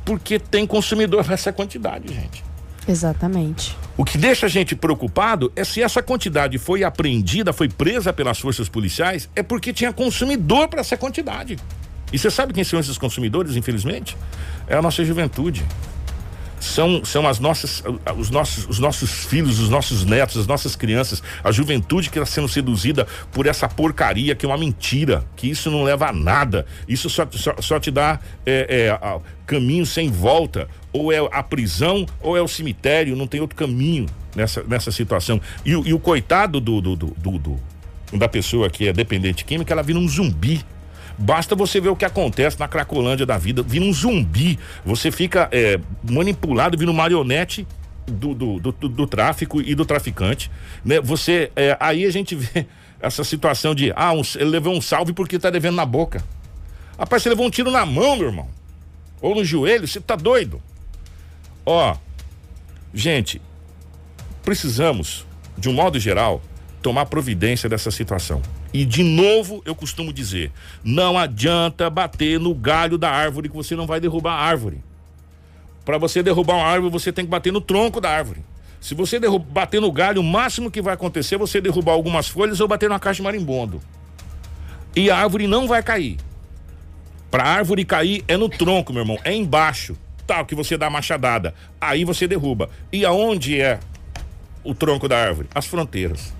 [0.05, 2.43] Porque tem consumidor nessa quantidade, gente.
[2.87, 3.75] Exatamente.
[3.97, 8.39] O que deixa a gente preocupado é se essa quantidade foi apreendida, foi presa pelas
[8.39, 11.57] forças policiais, é porque tinha consumidor para essa quantidade.
[12.13, 14.15] E você sabe quem são esses consumidores, infelizmente?
[14.67, 15.65] É a nossa juventude
[16.59, 17.83] são, são as nossas,
[18.17, 22.25] os nossos, os nossos filhos, os nossos netos, as nossas crianças, a juventude que está
[22.25, 26.65] sendo seduzida por essa porcaria que é uma mentira, que isso não leva a nada,
[26.87, 32.05] isso só, só, só te dá é, é, caminho sem volta, ou é a prisão
[32.21, 35.39] ou é o cemitério, não tem outro caminho nessa, nessa situação.
[35.65, 37.59] E, e o coitado do, do, do, do,
[38.13, 40.63] da pessoa que é dependente química, ela vira um zumbi
[41.17, 45.49] Basta você ver o que acontece na Cracolândia da vida, vira um zumbi, você fica
[45.51, 47.65] é, manipulado, vira um marionete
[48.05, 50.51] do, do, do, do, tráfico e do traficante,
[50.85, 51.01] né?
[51.01, 52.67] Você, é, aí a gente vê
[53.01, 56.23] essa situação de, ah, um, ele levou um salve porque tá devendo na boca.
[56.97, 58.47] Rapaz, você levou um tiro na mão, meu irmão,
[59.21, 60.61] ou no joelho, você tá doido.
[61.65, 61.95] Ó,
[62.93, 63.41] gente,
[64.43, 65.25] precisamos,
[65.57, 66.41] de um modo geral,
[66.81, 68.41] tomar providência dessa situação.
[68.73, 70.51] E de novo eu costumo dizer:
[70.83, 74.83] não adianta bater no galho da árvore que você não vai derrubar a árvore.
[75.85, 78.43] Para você derrubar uma árvore, você tem que bater no tronco da árvore.
[78.81, 82.59] Se você bater no galho, o máximo que vai acontecer é você derrubar algumas folhas
[82.59, 83.81] ou bater na caixa de marimbondo.
[84.95, 86.17] E a árvore não vai cair.
[87.31, 89.97] Para a árvore cair é no tronco, meu irmão, é embaixo.
[90.25, 91.53] Tal que você dá machadada.
[91.79, 92.69] Aí você derruba.
[92.91, 93.79] E aonde é
[94.63, 95.47] o tronco da árvore?
[95.55, 96.33] As fronteiras.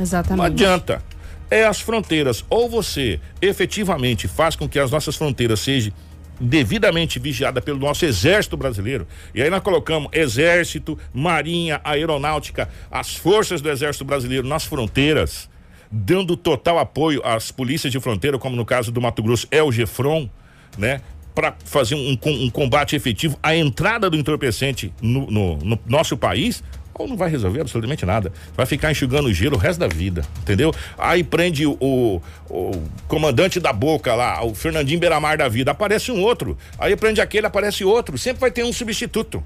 [0.00, 0.38] Exatamente.
[0.38, 1.02] Não adianta.
[1.50, 2.44] É as fronteiras.
[2.48, 5.92] Ou você efetivamente faz com que as nossas fronteiras sejam
[6.40, 9.06] devidamente vigiada pelo nosso exército brasileiro.
[9.34, 15.50] E aí nós colocamos exército, marinha, aeronáutica, as forças do exército brasileiro nas fronteiras,
[15.92, 19.70] dando total apoio às polícias de fronteira, como no caso do Mato Grosso é o
[19.70, 20.30] Gefron,
[20.78, 21.02] né?
[21.34, 26.62] Para fazer um, um, combate efetivo à entrada do entorpecente no, no, no nosso país,
[27.00, 28.32] ou não vai resolver absolutamente nada.
[28.56, 30.72] Vai ficar enxugando gelo o resto da vida, entendeu?
[30.98, 36.12] Aí prende o, o, o, comandante da boca lá, o Fernandinho Beiramar da vida, aparece
[36.12, 36.56] um outro.
[36.78, 38.16] Aí prende aquele, aparece outro.
[38.18, 39.42] Sempre vai ter um substituto.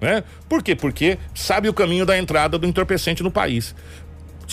[0.00, 0.22] Né?
[0.48, 0.74] Por quê?
[0.74, 3.74] Porque sabe o caminho da entrada do entorpecente no país.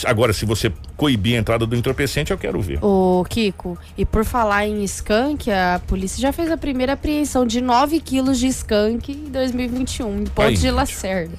[0.05, 2.83] Agora, se você coibir a entrada do entorpecente, eu quero ver.
[2.83, 7.61] Ô, Kiko, e por falar em skunk, a polícia já fez a primeira apreensão de
[7.61, 11.37] 9 quilos de skunk em 2021, em Ponte de Lacerda.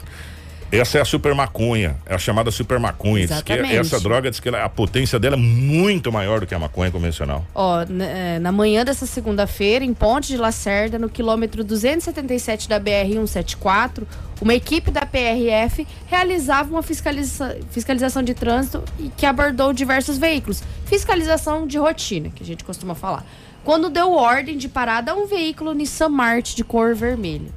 [0.81, 3.25] Essa é a super maconha, é a chamada super maconha.
[3.25, 3.77] Exatamente.
[3.77, 6.91] essa droga diz que ela- a potência dela é muito maior do que a maconha
[6.91, 7.45] convencional.
[7.55, 12.79] Ó, na, eh, na manhã dessa segunda-feira, em Ponte de Lacerda, no quilômetro 277 da
[12.81, 14.07] BR-174,
[14.41, 20.63] uma equipe da PRF realizava uma fiscaliza- fiscalização de trânsito e que abordou diversos veículos.
[20.87, 23.25] Fiscalização de rotina, que a gente costuma falar.
[23.65, 27.49] Quando deu ordem de parada a um veículo Nissan March de cor vermelha.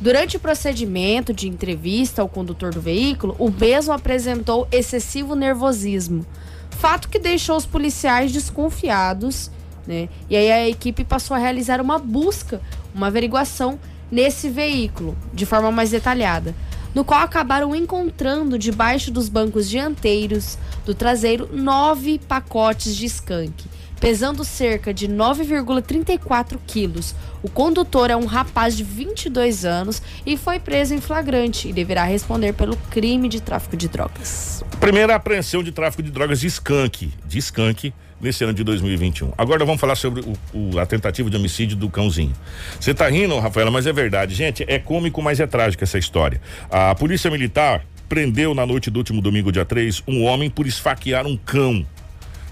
[0.00, 6.24] Durante o procedimento de entrevista ao condutor do veículo, o mesmo apresentou excessivo nervosismo.
[6.70, 9.50] Fato que deixou os policiais desconfiados,
[9.84, 10.08] né?
[10.30, 12.60] E aí a equipe passou a realizar uma busca,
[12.94, 16.54] uma averiguação nesse veículo, de forma mais detalhada.
[16.94, 20.56] No qual acabaram encontrando debaixo dos bancos dianteiros
[20.86, 23.64] do traseiro nove pacotes de skunk,
[24.00, 27.14] pesando cerca de 9,34 quilos.
[27.42, 32.04] O condutor é um rapaz de 22 anos e foi preso em flagrante e deverá
[32.04, 34.64] responder pelo crime de tráfico de drogas.
[34.80, 39.32] Primeira apreensão de tráfico de drogas de skunk, de skunk, nesse ano de 2021.
[39.38, 42.32] Agora vamos falar sobre o- o- a tentativa de homicídio do cãozinho.
[42.80, 44.34] Você tá rindo, Rafaela, mas é verdade.
[44.34, 46.40] Gente, é cômico, mas é trágico essa história.
[46.70, 51.26] A polícia militar prendeu na noite do último domingo, dia 3, um homem por esfaquear
[51.26, 51.86] um cão.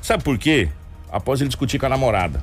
[0.00, 0.68] Sabe por quê?
[1.10, 2.42] Após ele discutir com a namorada.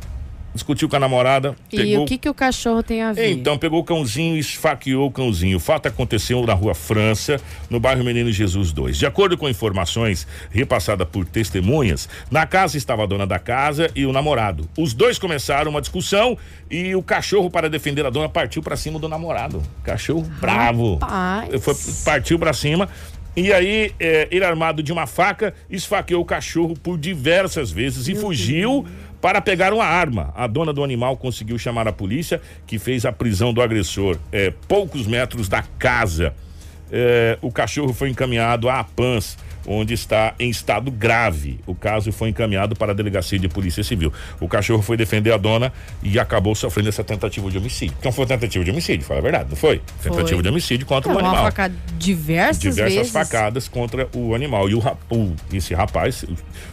[0.53, 3.31] Discutiu com a namorada, E pegou o que, que o cachorro tem a ver?
[3.31, 5.57] então, pegou o cãozinho e esfaqueou o cãozinho.
[5.57, 8.99] O fato aconteceu na rua França, no bairro Menino Jesus 2.
[8.99, 14.05] De acordo com informações repassadas por testemunhas, na casa estava a dona da casa e
[14.05, 14.69] o namorado.
[14.77, 16.37] Os dois começaram uma discussão
[16.69, 19.63] e o cachorro, para defender a dona, partiu para cima do namorado.
[19.83, 20.99] Cachorro bravo.
[21.61, 21.73] Foi,
[22.05, 22.87] partiu para cima.
[23.35, 28.13] E aí, eh, ele armado de uma faca, esfaqueou o cachorro por diversas vezes e
[28.13, 28.85] fugiu
[29.19, 30.31] para pegar uma arma.
[30.35, 34.53] A dona do animal conseguiu chamar a polícia, que fez a prisão do agressor eh,
[34.67, 36.33] poucos metros da casa.
[36.91, 39.35] Eh, o cachorro foi encaminhado à APANS,
[39.67, 41.59] onde está em estado grave.
[41.65, 44.11] O caso foi encaminhado para a delegacia de polícia civil.
[44.39, 45.71] O cachorro foi defender a dona
[46.01, 47.95] e acabou sofrendo essa tentativa de homicídio.
[47.99, 49.81] Então foi tentativa de homicídio, fala a verdade, não foi?
[50.01, 53.11] Tentativa de homicídio contra o uma animal facada diversas, diversas vezes.
[53.11, 54.69] facadas contra o animal.
[54.69, 56.25] E o, o- esse rapaz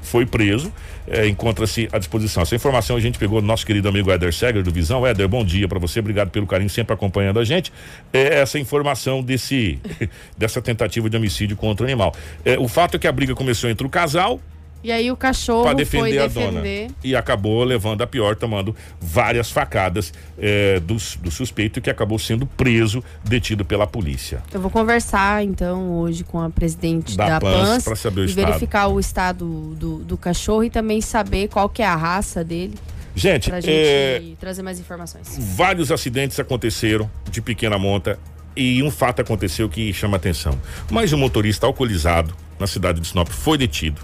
[0.03, 0.73] foi preso,
[1.07, 2.43] eh, encontra-se à disposição.
[2.43, 5.07] Essa informação a gente pegou do nosso querido amigo Éder Seger, do Visão.
[5.07, 7.73] Éder, bom dia para você, obrigado pelo carinho, sempre acompanhando a gente.
[8.13, 9.79] É essa informação desse,
[10.37, 12.15] dessa tentativa de homicídio contra o animal.
[12.45, 14.41] Eh, o fato é que a briga começou entre o casal
[14.83, 16.91] E aí o cachorro para foi defender a dona defender.
[17.05, 22.47] e acabou levando a pior, tomando várias facadas eh, do, do suspeito que acabou sendo
[22.47, 24.43] preso, detido pela polícia.
[24.53, 28.27] Eu vou conversar então hoje com a presidente Da da, PANS PANS, pra o e
[28.29, 32.75] verificar o estado do, do cachorro e também saber qual que é a raça dele
[33.15, 35.37] Gente, pra gente eh, trazer mais informações.
[35.39, 38.19] vários acidentes aconteceram de pequena monta
[38.57, 40.59] e um fato aconteceu que chama atenção.
[40.91, 44.01] Mais um motorista alcoolizado na cidade de Sinop foi detido,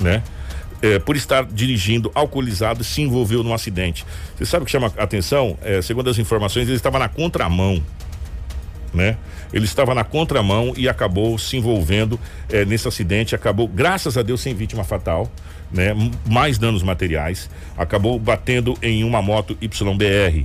[0.00, 0.22] né?
[0.82, 4.04] É, por estar dirigindo alcoolizado se envolveu num acidente.
[4.36, 5.56] Você sabe o que chama atenção?
[5.62, 7.82] É, segundo as informações, ele estava na contramão,
[8.92, 9.16] né?
[9.52, 12.18] Ele estava na contramão e acabou se envolvendo
[12.50, 15.30] eh, nesse acidente, acabou, graças a Deus, sem vítima fatal,
[15.70, 15.94] né?
[16.26, 20.44] Mais danos materiais, acabou batendo em uma moto YBR.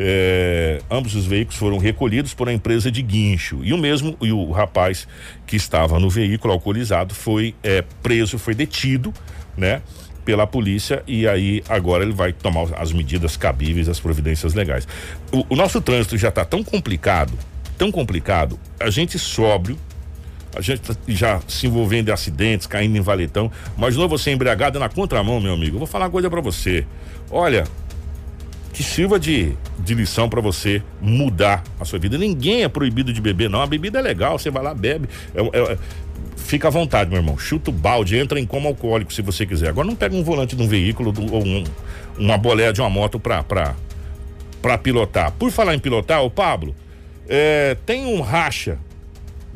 [0.00, 4.30] Eh, ambos os veículos foram recolhidos por uma empresa de guincho e o mesmo e
[4.30, 5.08] o rapaz
[5.44, 9.12] que estava no veículo alcoolizado foi eh, preso, foi detido,
[9.56, 9.82] né?
[10.24, 14.86] pela polícia e aí agora ele vai tomar as medidas cabíveis, as providências legais.
[15.32, 17.32] O, o nosso trânsito já está tão complicado,
[17.76, 19.76] tão complicado, a gente sóbrio,
[20.54, 24.78] a gente tá já se envolvendo em acidentes, caindo em valetão, mas não você embriagado
[24.78, 25.74] na contramão, meu amigo.
[25.74, 26.86] Eu vou falar uma coisa para você.
[27.30, 27.64] Olha,
[28.78, 32.16] que sirva de, de lição para você mudar a sua vida.
[32.16, 33.60] Ninguém é proibido de beber, não.
[33.60, 35.08] A bebida é legal, você vai lá, bebe.
[35.34, 35.78] É- é-
[36.36, 37.36] fica à vontade, meu irmão.
[37.36, 39.70] Chuta o balde, entra em coma alcoólico se você quiser.
[39.70, 41.64] Agora não pega um volante de um veículo do- ou um-
[42.16, 43.74] uma boleia de uma moto pra, pra,
[44.62, 45.32] pra pilotar.
[45.32, 46.72] Por falar em pilotar, o Pablo,
[47.28, 48.78] é, tem um racha.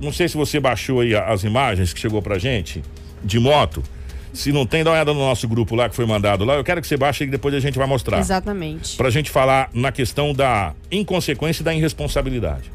[0.01, 2.83] Não sei se você baixou aí as imagens que chegou pra gente
[3.23, 3.85] de moto.
[4.33, 6.55] Se não tem, dá uma olhada no nosso grupo lá que foi mandado lá.
[6.55, 8.97] Eu quero que você baixe e depois a gente vai mostrar Exatamente.
[8.97, 12.71] para a gente falar na questão da inconsequência e da irresponsabilidade.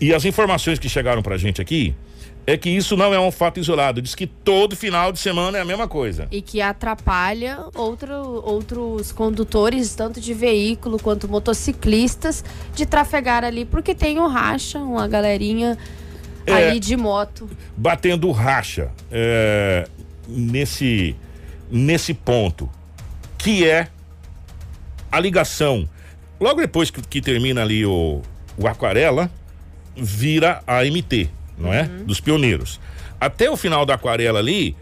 [0.00, 1.94] E as informações que chegaram para a gente aqui
[2.46, 4.00] é que isso não é um fato isolado.
[4.00, 6.26] Diz que todo final de semana é a mesma coisa.
[6.30, 12.44] E que atrapalha outro, outros condutores, tanto de veículo quanto motociclistas,
[12.74, 15.76] de trafegar ali, porque tem um racha, uma galerinha
[16.46, 16.52] É.
[16.54, 17.48] ali de moto.
[17.76, 19.86] Batendo racha é,
[20.30, 21.14] nesse,
[21.70, 22.70] nesse ponto,
[23.36, 23.88] que é
[25.10, 25.88] a ligação.
[26.40, 28.22] Logo depois que, que termina ali o,
[28.56, 29.30] o Aquarela,
[29.96, 31.28] vira a MT.
[31.58, 31.84] não é?
[31.84, 32.80] Dos pioneiros.
[33.20, 34.74] Até o final da aquarela ali,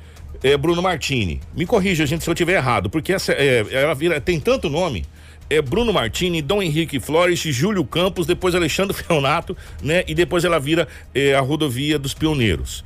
[0.42, 1.40] é Bruno Martini.
[1.56, 5.04] Me corrija, gente, se eu tiver errado, porque essa é, ela vira tem tanto nome.
[5.50, 10.04] É Bruno Martini, Dom Henrique Flores, Júlio Campos, depois Alexandre Feonato, né?
[10.06, 12.84] E depois ela vira é, a rodovia dos pioneiros.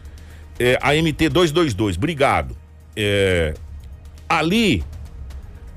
[0.63, 2.57] É, a MT 222, obrigado.
[2.97, 3.55] É,
[4.29, 4.85] ali,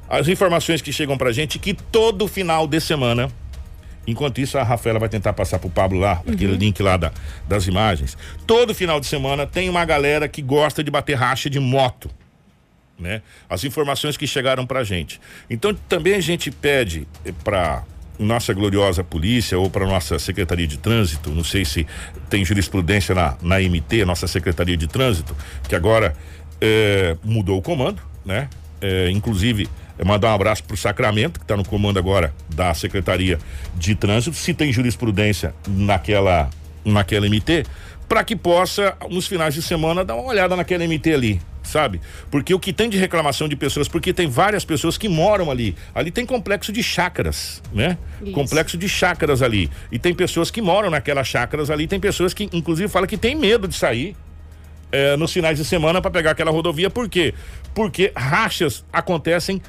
[0.09, 3.29] as informações que chegam pra gente que todo final de semana
[4.07, 7.11] Enquanto isso, a Rafaela vai tentar passar pro Pablo lá, aquele link lá da-
[7.47, 8.15] das imagens.
[8.45, 12.07] Todo final de semana tem uma galera que gosta de bater racha de moto.
[12.99, 13.23] Né?
[13.49, 15.19] As informações que chegaram pra gente.
[15.49, 17.83] Então também a gente pede eh, pra
[18.17, 21.85] nossa gloriosa polícia ou para nossa Secretaria de Trânsito, não sei se
[22.29, 25.35] tem jurisprudência na, na MT, nossa Secretaria de Trânsito,
[25.67, 26.15] que agora
[26.61, 28.49] eh, mudou o comando, né?
[28.81, 33.39] Eh, inclusive, eh, mandar um abraço pro Sacramento, que está no comando agora da Secretaria
[33.75, 36.49] de Trânsito, se tem jurisprudência naquela,
[36.83, 37.65] naquela MT,
[38.07, 41.99] para que possa, nos finais de semana, dar uma olhada naquela MT ali, sabe?
[42.29, 45.75] Porque o que tem de reclamação de pessoas, porque tem várias pessoas que moram ali.
[45.93, 47.97] Ali tem complexo de chácaras, né?
[48.21, 48.31] Isso.
[48.31, 49.69] Complexo de chácaras ali.
[49.91, 53.35] E tem pessoas que moram naquelas chácaras ali, tem pessoas que, inclusive, falam que tem
[53.35, 54.15] medo de sair
[54.91, 56.89] é, nos finais de semana para pegar aquela rodovia.
[56.89, 57.33] Por quê?
[57.73, 59.61] Porque rachas acontecem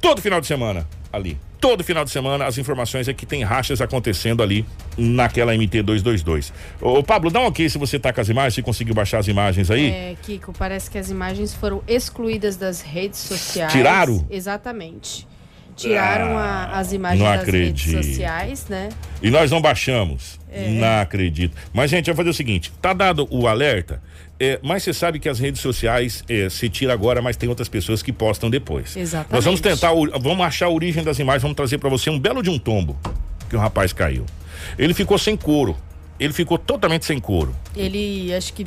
[0.00, 1.38] todo final de semana ali.
[1.60, 4.64] Todo final de semana as informações é que tem rachas acontecendo ali
[4.96, 6.52] naquela MT 222.
[6.80, 9.28] Ô Pablo, dá um ok se você tá com as imagens, se conseguiu baixar as
[9.28, 9.90] imagens aí.
[9.90, 13.72] É, Kiko, parece que as imagens foram excluídas das redes sociais.
[13.72, 14.26] Tiraram?
[14.30, 15.28] Exatamente.
[15.80, 17.86] Tiraram a- as imagens das acredito.
[17.86, 18.88] redes sociais, né?
[19.22, 20.38] E nós não baixamos.
[20.52, 20.68] É.
[20.68, 21.56] Não acredito.
[21.72, 24.02] Mas, gente, eu vou fazer o seguinte: tá dado o alerta,
[24.38, 27.68] é, mas você sabe que as redes sociais é, se tira agora, mas tem outras
[27.68, 28.96] pessoas que postam depois.
[28.96, 29.32] Exatamente.
[29.32, 32.42] Nós vamos tentar, vamos achar a origem das imagens, vamos trazer pra você um belo
[32.42, 32.98] de um tombo
[33.48, 34.26] que o rapaz caiu.
[34.78, 35.76] Ele ficou sem couro.
[36.18, 37.56] Ele ficou totalmente sem couro.
[37.74, 38.66] Ele acho que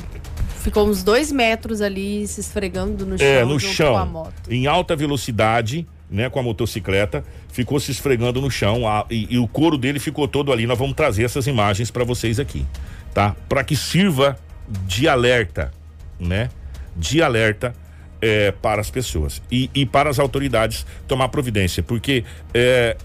[0.60, 3.26] ficou uns dois metros ali se esfregando no chão.
[3.26, 4.32] É, no junto Com a chão, moto.
[4.50, 9.38] em alta velocidade, né, com a motocicleta, ficou se esfregando no chão a- e, e
[9.38, 10.66] o couro dele ficou todo ali.
[10.66, 12.64] Nós vamos trazer essas imagens para vocês aqui,
[13.12, 13.34] tá?
[13.48, 14.38] Para que sirva
[14.86, 15.72] de alerta,
[16.18, 16.48] né?
[16.96, 17.74] De alerta
[18.22, 22.96] é, para as pessoas e, e para as autoridades tomar providência, porque é,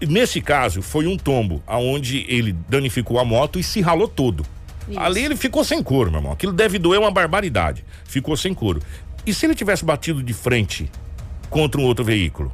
[0.00, 4.44] nesse caso foi um tombo aonde ele danificou a moto e se ralou todo.
[4.88, 4.98] Isso.
[4.98, 6.32] Ali ele ficou sem couro, meu irmão.
[6.32, 7.84] Aquilo deve doer uma barbaridade.
[8.04, 8.82] Ficou sem couro.
[9.26, 10.90] E se ele tivesse batido de frente
[11.50, 12.52] contra um outro veículo,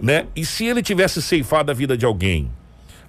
[0.00, 0.26] né?
[0.34, 2.50] E se ele tivesse ceifado a vida de alguém?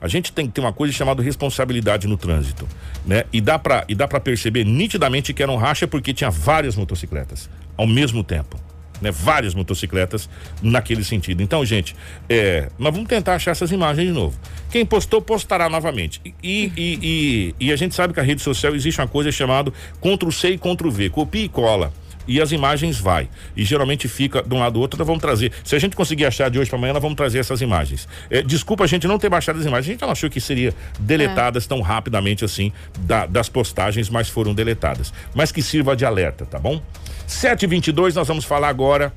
[0.04, 2.68] A gente tem que ter uma coisa chamada responsabilidade no trânsito,
[3.06, 3.24] né?
[3.32, 6.76] E dá pra, e dá para perceber nitidamente que era um racha porque tinha várias
[6.76, 8.60] motocicletas ao mesmo tempo.
[9.02, 10.30] Né, várias motocicletas
[10.62, 11.44] naquele sentido.
[11.44, 11.94] Então, gente,
[12.30, 14.40] é, nós vamos tentar achar essas imagens de novo.
[14.72, 16.22] Quem postou, postará novamente.
[16.24, 19.74] E, e, e, e a gente sabe que a rede social existe uma coisa chamada
[20.00, 21.92] Ctrl C e Ctrl V, copia e cola.
[22.28, 23.28] E as imagens vai.
[23.56, 25.52] E geralmente fica de um lado do outro, nós vamos trazer.
[25.64, 28.08] Se a gente conseguir achar de hoje para amanhã, nós vamos trazer essas imagens.
[28.30, 29.90] É, desculpa a gente não ter baixado as imagens.
[29.90, 34.54] A gente não achou que seria deletadas tão rapidamente assim da- das postagens, mas foram
[34.54, 35.14] deletadas.
[35.34, 36.82] Mas que sirva de alerta, tá bom?
[37.28, 39.14] 7h22, nós vamos falar agora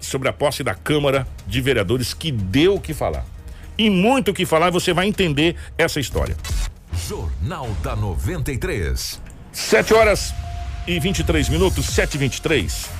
[0.00, 3.24] sobre a posse da Câmara de Vereadores, que deu o que falar.
[3.78, 6.36] E muito o que falar, você vai entender essa história.
[7.08, 9.20] Jornal da 93.
[9.52, 10.32] 7 horas
[10.86, 12.90] e 23 minutos, 7 e 23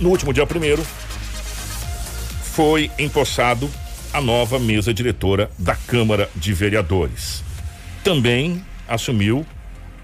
[0.00, 0.84] No último dia primeiro,
[2.42, 3.70] foi empossado
[4.12, 7.42] a nova mesa diretora da Câmara de Vereadores.
[8.04, 9.46] Também assumiu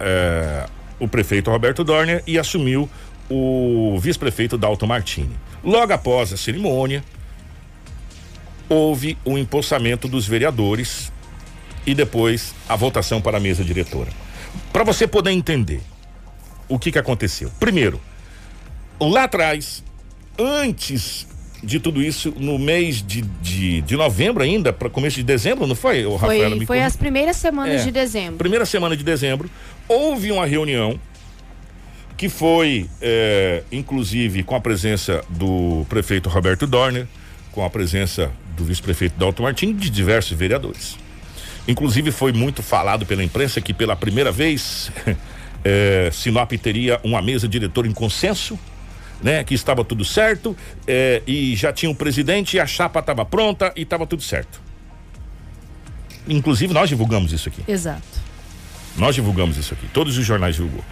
[0.01, 0.67] eh,
[0.99, 2.89] o prefeito Roberto Dorner e assumiu
[3.29, 5.37] o vice-prefeito Dalton Martini.
[5.63, 7.05] Logo após a cerimônia,
[8.69, 11.13] houve o empossamento dos vereadores
[11.87, 14.11] e depois a votação para a mesa diretora.
[14.73, 15.83] Para você poder entender
[16.69, 17.51] o que, que aconteceu.
[17.59, 18.01] Primeiro,
[19.01, 19.83] lá atrás,
[20.39, 21.27] antes
[21.63, 25.75] de tudo isso, no mês de, de, de novembro ainda, para começo de dezembro, não
[25.75, 26.51] foi, o Rafaela?
[26.51, 27.85] Foi, me foi as primeiras semanas É.
[27.85, 28.39] de dezembro.
[28.39, 29.51] Primeira semana de dezembro,
[29.89, 30.99] houve uma reunião
[32.17, 37.07] que foi, é, inclusive, com a presença do prefeito Roberto Dorner,
[37.53, 40.97] com a presença do vice-prefeito Dalton Martins e de diversos vereadores.
[41.67, 44.91] Inclusive, foi muito falado pela imprensa que, pela primeira vez,
[45.65, 48.59] é, Sinop teria uma mesa diretora em consenso,
[49.23, 49.43] né?
[49.45, 50.57] Que estava tudo certo
[50.87, 54.61] é, e já tinha um presidente e a chapa estava pronta e estava tudo certo.
[56.29, 57.63] Inclusive, nós divulgamos isso aqui.
[57.67, 58.03] Exato.
[58.97, 60.85] Nós divulgamos isso aqui, todos os jornais divulgou.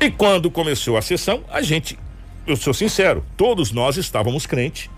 [0.00, 1.98] E quando começou a sessão, a gente,
[2.46, 4.88] eu sou sincero, todos nós estávamos crentes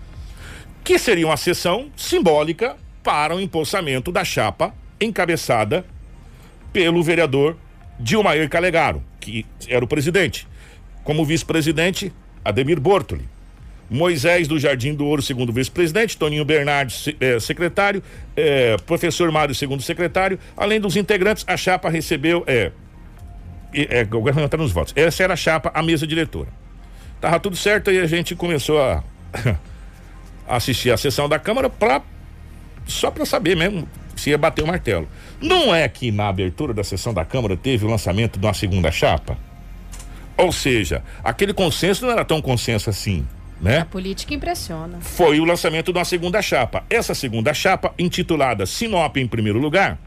[0.83, 5.83] que seria uma sessão simbólica para o empossamento da chapa encabeçada
[6.71, 7.57] pelo vereador
[7.99, 10.47] Dilmair Calegaro, que era o presidente.
[11.03, 12.11] Como vice-presidente,
[12.43, 13.27] Ademir Bortoli.
[13.89, 18.01] Moisés do Jardim do Ouro, segundo vice-presidente, Toninho Bernardes, eh, secretário,
[18.35, 20.39] eh, professor Mário, segundo secretário.
[20.57, 22.43] Além dos integrantes, a chapa recebeu.
[22.47, 22.71] É,
[23.73, 24.93] é, agora não está nos votos.
[24.95, 26.49] Essa era a chapa, a mesa diretora.
[27.21, 29.03] Tava tudo certo e a gente começou a,
[30.47, 32.01] assistir a sessão da Câmara para
[32.87, 35.07] só para saber mesmo se ia bater o martelo.
[35.41, 38.91] Não é que na abertura da sessão da Câmara teve o lançamento de uma segunda
[38.91, 39.37] chapa?
[40.37, 43.25] Ou seja, aquele consenso não era tão consenso assim,
[43.61, 43.79] né?
[43.79, 44.99] A política impressiona.
[45.01, 46.83] Foi o lançamento de uma segunda chapa.
[46.89, 49.97] Essa segunda chapa, intitulada Sinop em primeiro lugar,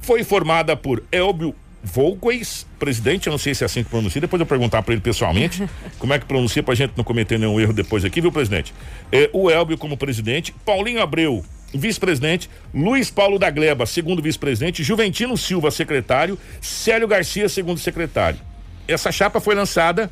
[0.00, 4.38] foi formada por Elbio Volquez, presidente, eu não sei se é assim que pronuncia, depois
[4.38, 5.66] eu perguntar para ele pessoalmente
[5.98, 8.74] como é que pronuncia pra gente não cometer nenhum erro depois aqui, viu, presidente?
[9.10, 15.36] É, o Elbio como presidente, Paulinho Abreu, vice-presidente, Luiz Paulo da Gleba, segundo vice-presidente, Juventino
[15.36, 18.40] Silva, secretário, Célio Garcia, segundo secretário.
[18.88, 20.10] Essa chapa foi lançada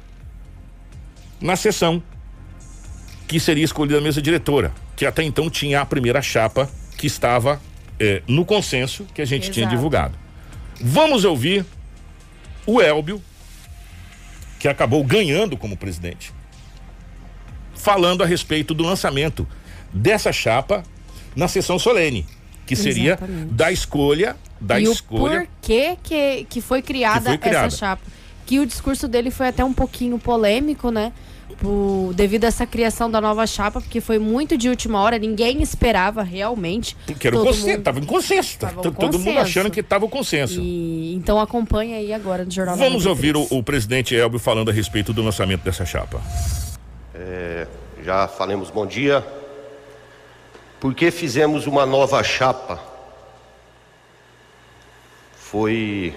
[1.40, 2.02] na sessão
[3.26, 7.61] que seria escolhida a mesa diretora, que até então tinha a primeira chapa que estava
[8.00, 9.76] eh, no consenso que a gente tinha Exato.
[9.76, 10.18] divulgado.
[10.80, 11.64] Vamos ouvir
[12.64, 13.22] o Elbio,
[14.59, 16.32] que acabou ganhando como presidente,
[17.74, 19.46] falando a respeito do lançamento
[19.92, 20.82] dessa chapa
[21.37, 22.26] na sessão solene,
[22.66, 23.53] que seria Exatamente.
[23.55, 25.43] da escolha, da e escolha.
[25.43, 27.66] o porquê que, que foi criada, Que foi criada.
[27.68, 28.03] essa chapa.
[28.47, 31.12] Que o discurso dele foi até um pouquinho polêmico, né?
[31.61, 35.61] Por- devido a essa criação da nova chapa, porque foi muito de última hora, ninguém
[35.62, 36.97] esperava realmente.
[37.07, 38.59] Porque era o consenso, mundo- tava em consenso.
[38.59, 39.39] Tava um Todo mundo consenso.
[39.39, 40.61] achando que estava o consenso.
[40.61, 43.51] E, então acompanha aí agora no Jornal da Vamos ouvir 93.
[43.51, 46.20] o, o presidente Elbio falando a respeito do lançamento dessa chapa.
[48.05, 49.24] Já falamos bom dia.
[50.81, 52.81] Por que fizemos uma nova chapa?
[55.37, 56.14] Foi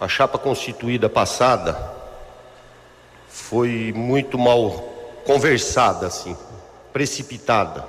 [0.00, 2.02] a chapa constituída passada
[3.32, 4.70] foi muito mal
[5.24, 6.36] conversada assim,
[6.92, 7.84] precipitada.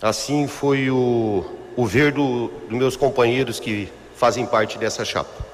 [0.00, 1.44] Assim foi o,
[1.76, 5.44] o ver do, dos meus companheiros que fazem parte dessa chapa.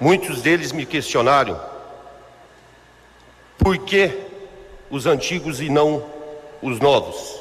[0.00, 1.73] Muitos deles me questionaram
[3.64, 4.12] por que
[4.90, 6.04] os antigos e não
[6.60, 7.40] os novos.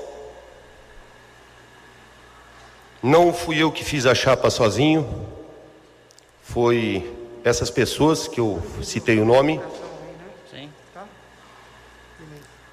[3.02, 5.28] Não fui eu que fiz a chapa sozinho,
[6.42, 7.14] foi
[7.44, 9.60] essas pessoas que eu citei o nome.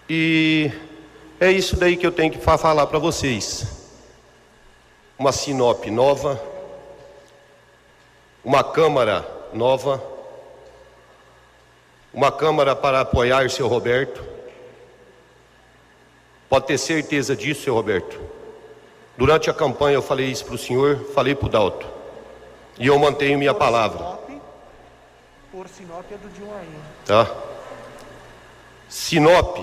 [0.09, 0.71] E
[1.41, 3.91] é isso daí que eu tenho que fa- falar para vocês.
[5.19, 6.41] Uma Sinop nova,
[8.45, 10.01] uma Câmara nova,
[12.13, 14.23] uma Câmara para apoiar seu Roberto.
[16.49, 18.21] Pode ter certeza disso, seu Roberto.
[19.17, 21.87] Durante a campanha eu falei isso para o senhor, falei para o Dalto.
[22.79, 24.19] E eu mantenho minha palavra.
[25.53, 26.31] Por Sinop é do.
[27.05, 27.31] Tá?
[28.89, 29.59] Sinop,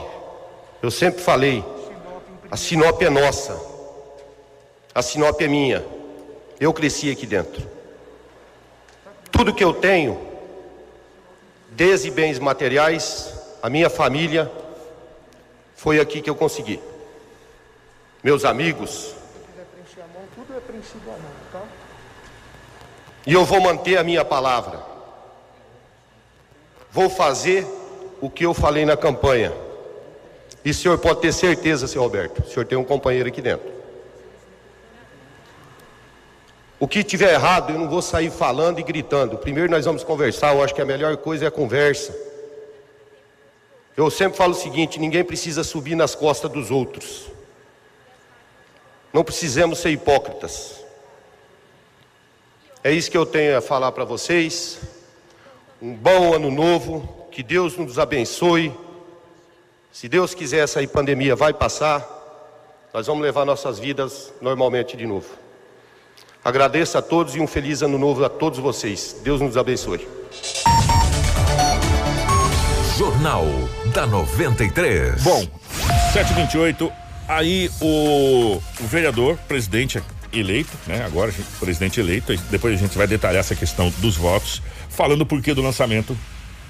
[0.81, 1.63] eu sempre falei,
[2.49, 3.59] a Sinop é nossa.
[4.93, 5.85] A Sinop é minha.
[6.59, 7.67] Eu cresci aqui dentro.
[9.31, 10.26] Tudo que eu tenho,
[11.77, 14.51] desde bens materiais, a minha família,
[15.75, 16.81] foi aqui que eu consegui.
[18.23, 19.13] Meus amigos,
[23.27, 24.81] e eu vou manter a minha palavra.
[26.91, 27.63] Vou fazer
[28.19, 29.53] o que eu falei na campanha.
[30.65, 33.76] E o senhor pode ter certeza, seu Roberto, o senhor tem um companheiro aqui dentro.
[36.79, 39.37] O que tiver errado, eu não vou sair falando e gritando.
[39.37, 42.15] Primeiro nós vamos conversar, eu acho que a melhor coisa é a conversa.
[43.95, 47.25] Eu sempre falo o seguinte: ninguém precisa subir nas costas dos outros.
[49.11, 50.83] Não precisamos ser hipócritas.
[52.83, 54.79] É isso que eu tenho a falar para vocês.
[55.81, 58.71] Um bom ano novo, que Deus nos abençoe.
[59.91, 62.07] Se Deus quiser, essa pandemia vai passar.
[62.93, 65.46] Nós vamos levar nossas vidas normalmente de novo.
[66.43, 69.17] Agradeço a todos e um feliz ano novo a todos vocês.
[69.23, 70.07] Deus nos abençoe.
[72.97, 73.45] Jornal
[73.93, 75.21] da 93.
[75.21, 75.45] Bom,
[76.13, 76.91] 728,
[77.27, 80.01] aí o, o vereador, presidente
[80.33, 81.03] eleito, né?
[81.05, 85.53] Agora, presidente eleito, depois a gente vai detalhar essa questão dos votos, falando o porquê
[85.53, 86.17] do lançamento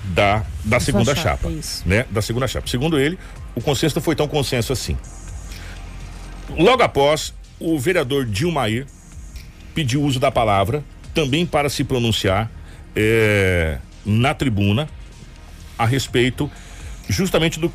[0.03, 1.87] da, da segunda chapa, chapa, isso.
[1.87, 2.05] né?
[2.09, 2.67] Da segunda chapa.
[2.67, 3.17] Segundo ele,
[3.55, 4.97] o consenso não foi tão consenso assim.
[6.49, 8.85] Logo após, o vereador Dilmair
[9.77, 12.49] pediu uso da palavra também para se pronunciar
[12.95, 14.89] eh, na tribuna
[15.77, 16.49] a respeito
[17.07, 17.71] justamente do,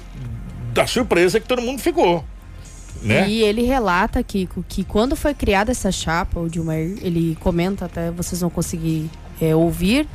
[0.74, 2.24] da surpresa que todo mundo ficou.
[3.02, 3.28] né?
[3.28, 8.10] E ele relata, Kiko, que quando foi criada essa chapa, o Dilmair, ele comenta, até
[8.10, 9.08] vocês vão conseguir
[9.40, 10.08] é, ouvir,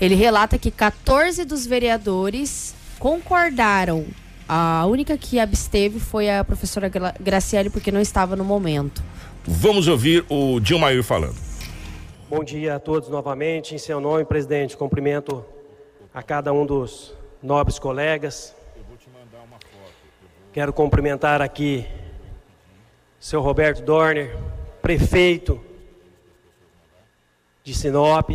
[0.00, 4.04] ele relata que 14 dos vereadores concordaram.
[4.48, 9.00] A única que absteve foi a professora Gra- Graciele, porque não estava no momento.
[9.46, 11.36] Vamos ouvir o Dilmair falando.
[12.28, 13.74] Bom dia a todos novamente.
[13.74, 15.44] Em seu nome, presidente, cumprimento
[16.12, 18.54] a cada um dos nobres colegas.
[20.52, 21.86] Quero cumprimentar aqui
[23.18, 24.36] seu Roberto Dorner,
[24.82, 25.58] prefeito
[27.64, 28.30] de Sinop.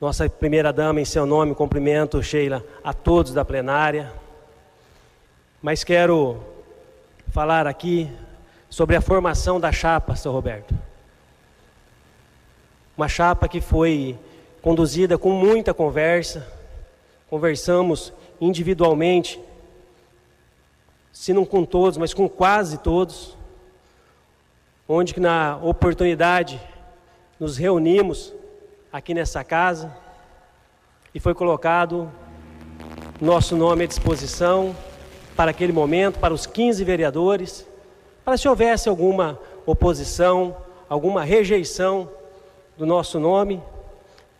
[0.00, 4.12] Nossa primeira dama, em seu nome, cumprimento, Sheila, a todos da plenária.
[5.62, 6.42] Mas quero
[7.30, 8.10] falar aqui
[8.74, 10.76] sobre a formação da chapa, seu Roberto.
[12.96, 14.18] Uma chapa que foi
[14.60, 16.44] conduzida com muita conversa,
[17.30, 19.40] conversamos individualmente,
[21.12, 23.38] se não com todos, mas com quase todos,
[24.88, 26.60] onde que na oportunidade
[27.38, 28.34] nos reunimos
[28.92, 29.96] aqui nessa casa
[31.14, 32.10] e foi colocado
[33.20, 34.74] nosso nome à disposição
[35.36, 37.64] para aquele momento, para os 15 vereadores,
[38.24, 40.56] para se houvesse alguma oposição,
[40.88, 42.08] alguma rejeição
[42.76, 43.62] do nosso nome,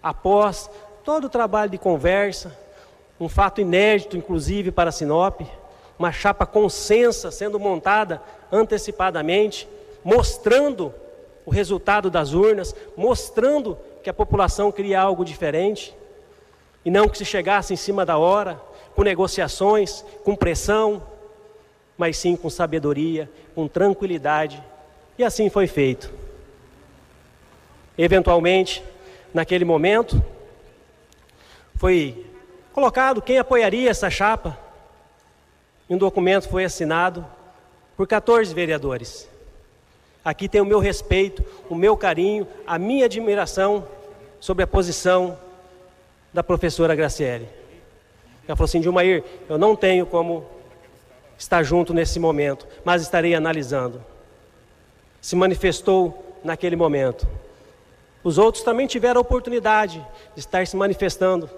[0.03, 0.70] após
[1.05, 2.57] todo o trabalho de conversa,
[3.20, 5.43] um fato inédito, inclusive, para Sinop,
[5.99, 9.68] uma chapa consensa sendo montada antecipadamente,
[10.03, 10.93] mostrando
[11.47, 15.95] o resultado das urnas, mostrando que a população queria algo diferente,
[16.85, 18.61] e não que se chegasse em cima da hora,
[18.95, 21.03] com negociações, com pressão,
[21.97, 24.63] mas sim com sabedoria, com tranquilidade,
[25.17, 26.13] e assim foi feito.
[27.97, 28.83] Eventualmente,
[29.33, 30.23] naquele momento,
[31.77, 32.27] foi
[32.73, 34.59] colocado quem apoiaria essa chapa.
[35.89, 37.25] E um documento foi assinado
[37.97, 39.29] por 14 vereadores.
[40.25, 43.87] Aqui tem o meu respeito, o meu carinho, a minha admiração
[44.41, 45.39] sobre a posição
[46.33, 47.49] da professora Graciele.
[48.49, 50.45] Ela falou assim: Dilmair, eu não tenho como
[51.39, 54.05] estar junto nesse momento, mas estarei analisando.
[55.20, 57.26] Se manifestou naquele momento.
[58.22, 60.05] Os outros também tiveram a oportunidade
[60.35, 61.51] de estar se manifestando.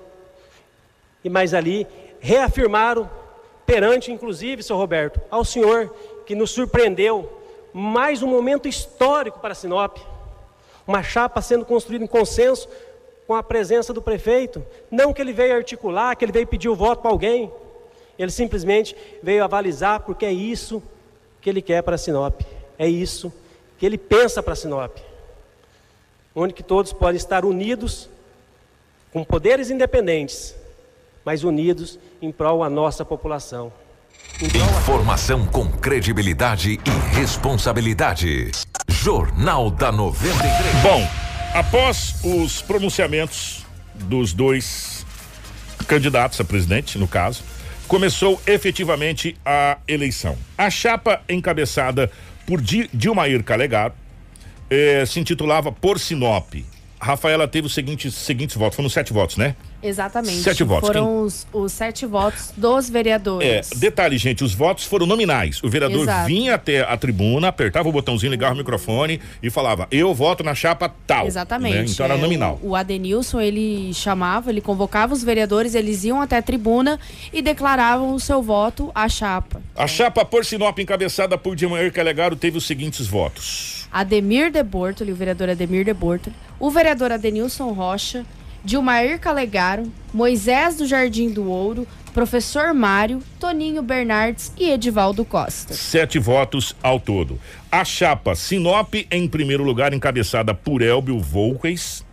[1.23, 1.87] E mais ali
[2.19, 3.09] reafirmaram
[3.65, 5.93] perante, inclusive, seu Roberto, ao senhor
[6.25, 7.41] que nos surpreendeu
[7.73, 9.99] mais um momento histórico para Sinop.
[10.87, 12.69] Uma chapa sendo construída em consenso
[13.27, 14.65] com a presença do prefeito.
[14.91, 17.53] Não que ele veio articular, que ele veio pedir o voto para alguém.
[18.19, 20.83] Ele simplesmente veio avalizar porque é isso
[21.41, 22.41] que ele quer para Sinop.
[22.79, 23.33] É isso
[23.79, 24.97] que ele pensa para Sinop.
[26.35, 28.09] Onde que todos podem estar unidos,
[29.13, 30.55] com poderes independentes,
[31.25, 33.73] mas unidos em prol da nossa população.
[34.41, 38.51] Informação com credibilidade e responsabilidade.
[38.89, 40.83] Jornal da 93.
[40.83, 41.09] Bom,
[41.55, 43.65] após os pronunciamentos
[43.95, 45.07] dos dois
[45.87, 47.43] candidatos a presidente, no caso,
[47.89, 50.37] começou efetivamente a eleição.
[50.57, 52.11] A chapa encabeçada
[52.47, 53.95] por Di- Dilmair Calegaro
[54.71, 56.55] eh, se intitulava Por Sinop.
[57.01, 59.55] Rafaela teve os seguintes, seguintes votos, foram sete votos, né?
[59.87, 60.43] Exatamente.
[60.43, 60.87] Sete votos.
[60.87, 63.71] Foram os, os sete votos dos vereadores.
[63.73, 65.63] É, detalhe, gente, os votos foram nominais.
[65.63, 66.27] O vereador Exato.
[66.27, 70.55] vinha até a tribuna, apertava o botãozinho, ligava o microfone e falava: Eu voto na
[70.55, 71.27] chapa tal.
[71.27, 71.77] Exatamente.
[71.77, 71.85] né?
[71.89, 72.59] Então era É, nominal.
[72.63, 76.99] O, o Adenilson, ele chamava, ele convocava os vereadores, eles iam até a tribuna
[77.33, 79.61] e declaravam o seu voto à chapa.
[79.77, 83.87] A chapa por Sinop, encabeçada por Dilmair Calegaro, teve os seguintes votos.
[83.93, 88.25] Ademir de Bortoli, o vereador Ademir de Bortoli, o vereador Adenilson Rocha,
[88.67, 95.73] Dilmair Calegaro, Moisés do Jardim do Ouro, professor Mário, Toninho Bernardes e Edivaldo Costa.
[95.73, 97.39] Sete votos ao todo.
[97.71, 102.05] A chapa Sinop, em primeiro lugar, encabeçada por Elbio Volques,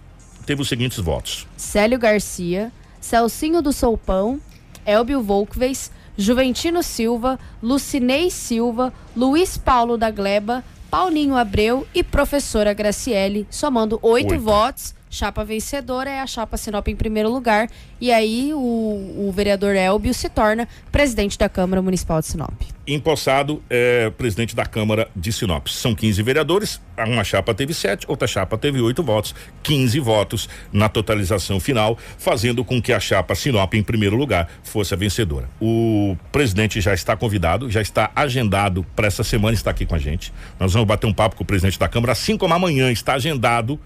[0.46, 1.48] teve os seguintes votos.
[1.58, 4.40] Célio Garcia, Celcinho do Soupão,
[4.86, 13.48] Elbio Volkves, Juventino Silva, Lucinei Silva, Luiz Paulo da Gleba, Paulinho Abreu e professora Graciele,
[13.50, 14.44] somando oito, Oito.
[14.44, 14.94] votos.
[15.14, 17.70] Chapa vencedora é a chapa Sinop em primeiro lugar.
[18.02, 22.52] E aí o, o vereador Elbio se torna presidente da Câmara Municipal de Sinop.
[22.88, 25.68] Empossado é presidente da Câmara de Sinop.
[25.68, 30.90] São 15 vereadores, uma chapa teve sete, outra chapa teve oito votos, 15 votos na
[30.90, 35.48] totalização final, fazendo com que a chapa Sinop, em primeiro lugar, fosse a vencedora.
[35.62, 40.00] O presidente já está convidado, já está agendado para essa semana estar aqui com a
[40.00, 40.34] gente.
[40.60, 43.80] Nós vamos bater um papo com o presidente da Câmara, assim como amanhã está agendado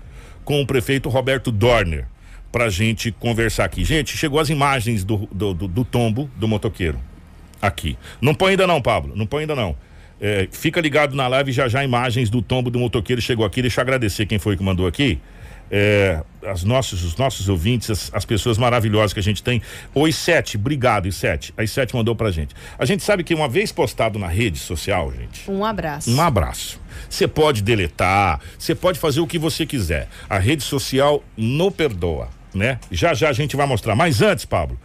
[0.47, 2.05] com o prefeito Roberto Dorner
[2.53, 3.83] pra gente conversar aqui.
[3.83, 6.97] Gente, chegou as imagens do, do, do- do tombo do motoqueiro
[7.61, 7.97] aqui.
[8.21, 9.13] Não põe ainda não, Pablo.
[9.13, 9.75] Não põe ainda não.
[10.21, 13.61] É, fica ligado na live já já imagens do tombo do motoqueiro chegou aqui.
[13.61, 15.19] Deixa eu agradecer quem foi que mandou aqui.
[15.69, 19.61] É, as nossos, os nossos ouvintes, as, as, pessoas maravilhosas que a gente tem.
[19.93, 21.53] Oi, Sete, obrigado, Sete.
[21.57, 22.55] A Sete mandou pra gente.
[22.79, 25.49] A gente sabe que uma vez postado na rede social, gente.
[25.49, 26.09] Um abraço.
[26.09, 26.79] Um abraço.
[27.09, 30.07] Você pode deletar, você pode fazer o que você quiser.
[30.29, 32.79] A rede social não perdoa, né?
[32.89, 33.95] Já já a gente vai mostrar.
[33.95, 34.79] Mas antes, Pablo,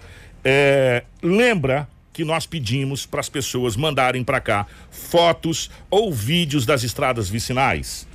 [0.44, 6.82] é, lembra que nós pedimos para as pessoas mandarem para cá fotos ou vídeos das
[6.82, 8.06] estradas vicinais,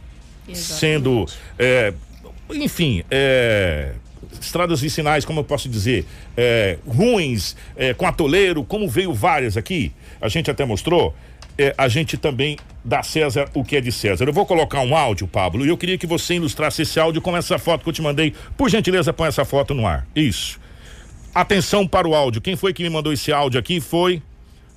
[0.48, 0.80] Exatamente.
[0.80, 1.26] sendo,
[1.58, 1.94] é,
[2.54, 3.94] enfim, é,
[4.40, 9.92] estradas vicinais, como eu posso dizer, é, ruins, é, com atoleiro, como veio várias aqui,
[10.22, 11.14] a gente até mostrou.
[11.60, 14.26] É, a gente também dá César o que é de César.
[14.26, 17.36] Eu vou colocar um áudio, Pablo, e eu queria que você ilustrasse esse áudio com
[17.36, 18.34] essa foto que eu te mandei.
[18.56, 20.08] Por gentileza, põe essa foto no ar.
[20.16, 20.60] Isso.
[21.34, 22.42] Atenção para o áudio.
[22.42, 24.22] Quem foi que me mandou esse áudio aqui foi.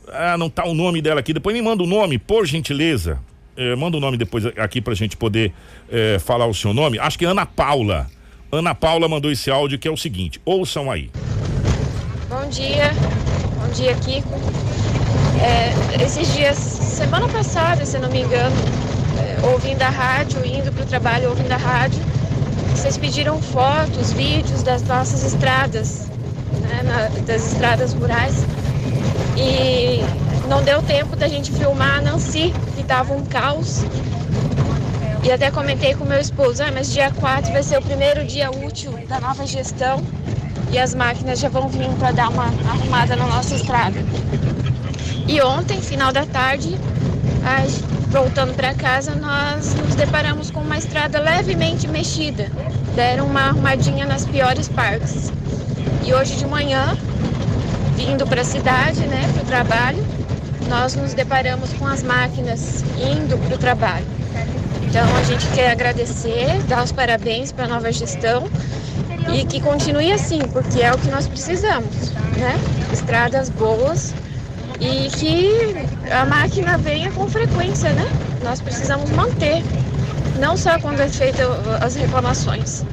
[0.09, 1.35] Ah, não tá o nome dela aqui.
[1.35, 3.21] Depois me manda o nome, por gentileza.
[3.61, 5.53] É, manda o nome depois aqui pra gente poder
[5.93, 6.99] é, falar o seu nome.
[6.99, 8.07] Acho que é Ana Paula.
[8.51, 11.11] Ana Paula mandou esse áudio que é o seguinte: ouçam aí.
[12.31, 12.91] Bom dia,
[13.61, 14.41] bom dia, Kiko.
[15.43, 18.57] É, esses dias, semana passada, se não me engano,
[19.19, 22.01] é, ouvindo a rádio, indo para o trabalho ouvindo a rádio,
[22.75, 26.09] vocês pediram fotos, vídeos das nossas estradas
[26.63, 28.43] né, na, das estradas rurais.
[29.37, 30.01] E
[30.51, 33.84] não deu tempo da gente filmar a Nancy, que estava um caos.
[35.22, 38.51] E até comentei com meu esposo, ah, mas dia 4 vai ser o primeiro dia
[38.51, 40.03] útil da nova gestão
[40.72, 43.96] e as máquinas já vão vir para dar uma arrumada na nossa estrada.
[45.28, 46.76] E ontem, final da tarde,
[48.09, 52.51] voltando para casa, nós nos deparamos com uma estrada levemente mexida.
[52.96, 55.32] Deram uma arrumadinha nas piores partes.
[56.05, 56.96] E hoje de manhã,
[57.94, 60.05] vindo para a cidade, né, para o trabalho,
[60.71, 64.07] nós nos deparamos com as máquinas indo para o trabalho.
[64.85, 68.49] Então a gente quer agradecer, dar os parabéns para a nova gestão
[69.35, 72.57] e que continue assim, porque é o que nós precisamos, né?
[72.93, 74.14] Estradas boas
[74.81, 75.75] e que
[76.09, 78.09] a máquina venha com frequência, né?
[78.45, 79.64] Nós precisamos manter,
[80.39, 81.43] não só quando é feita
[81.81, 82.85] as reclamações.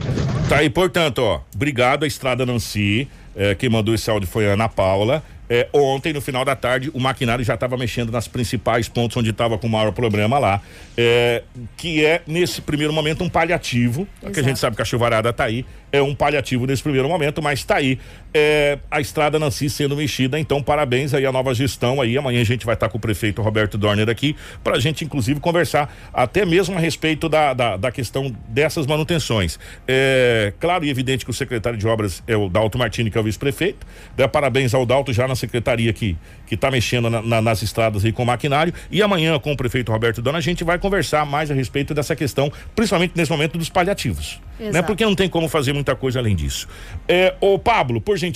[0.49, 4.53] Tá aí, portanto, ó, obrigado a Estrada Nancy, é, quem mandou esse áudio foi a
[4.53, 5.23] Ana Paula.
[5.49, 9.29] É, ontem, no final da tarde, o maquinário já estava mexendo nas principais pontos onde
[9.29, 10.61] estava com o maior problema lá,
[10.97, 11.43] é,
[11.77, 15.45] que é, nesse primeiro momento, um paliativo, que a gente sabe que a chuvarada está
[15.45, 17.97] aí, é um paliativo nesse primeiro momento, mas está aí
[18.38, 22.43] é, a estrada Nancy sendo mexida, então parabéns aí à nova gestão aí, amanhã a
[22.43, 26.45] gente vai estar com o prefeito Roberto Dorner aqui, para a gente inclusive conversar até
[26.45, 29.59] mesmo a respeito da, da, da questão dessas manutenções.
[29.88, 33.21] É, claro e evidente que o secretário de obras é o Dalto Martini, que é
[33.21, 36.15] o vice-prefeito, dá parabéns ao Dalto já na secretaria aqui,
[36.45, 38.73] que está mexendo na, na, nas estradas aí com maquinário.
[38.91, 42.15] E amanhã, com o prefeito Roberto Dona, a gente vai conversar mais a respeito dessa
[42.15, 44.39] questão, principalmente nesse momento dos paliativos.
[44.59, 44.81] Né?
[44.81, 46.67] Porque não tem como fazer muita coisa além disso.
[47.07, 48.26] É, ô Pablo, por gentileza,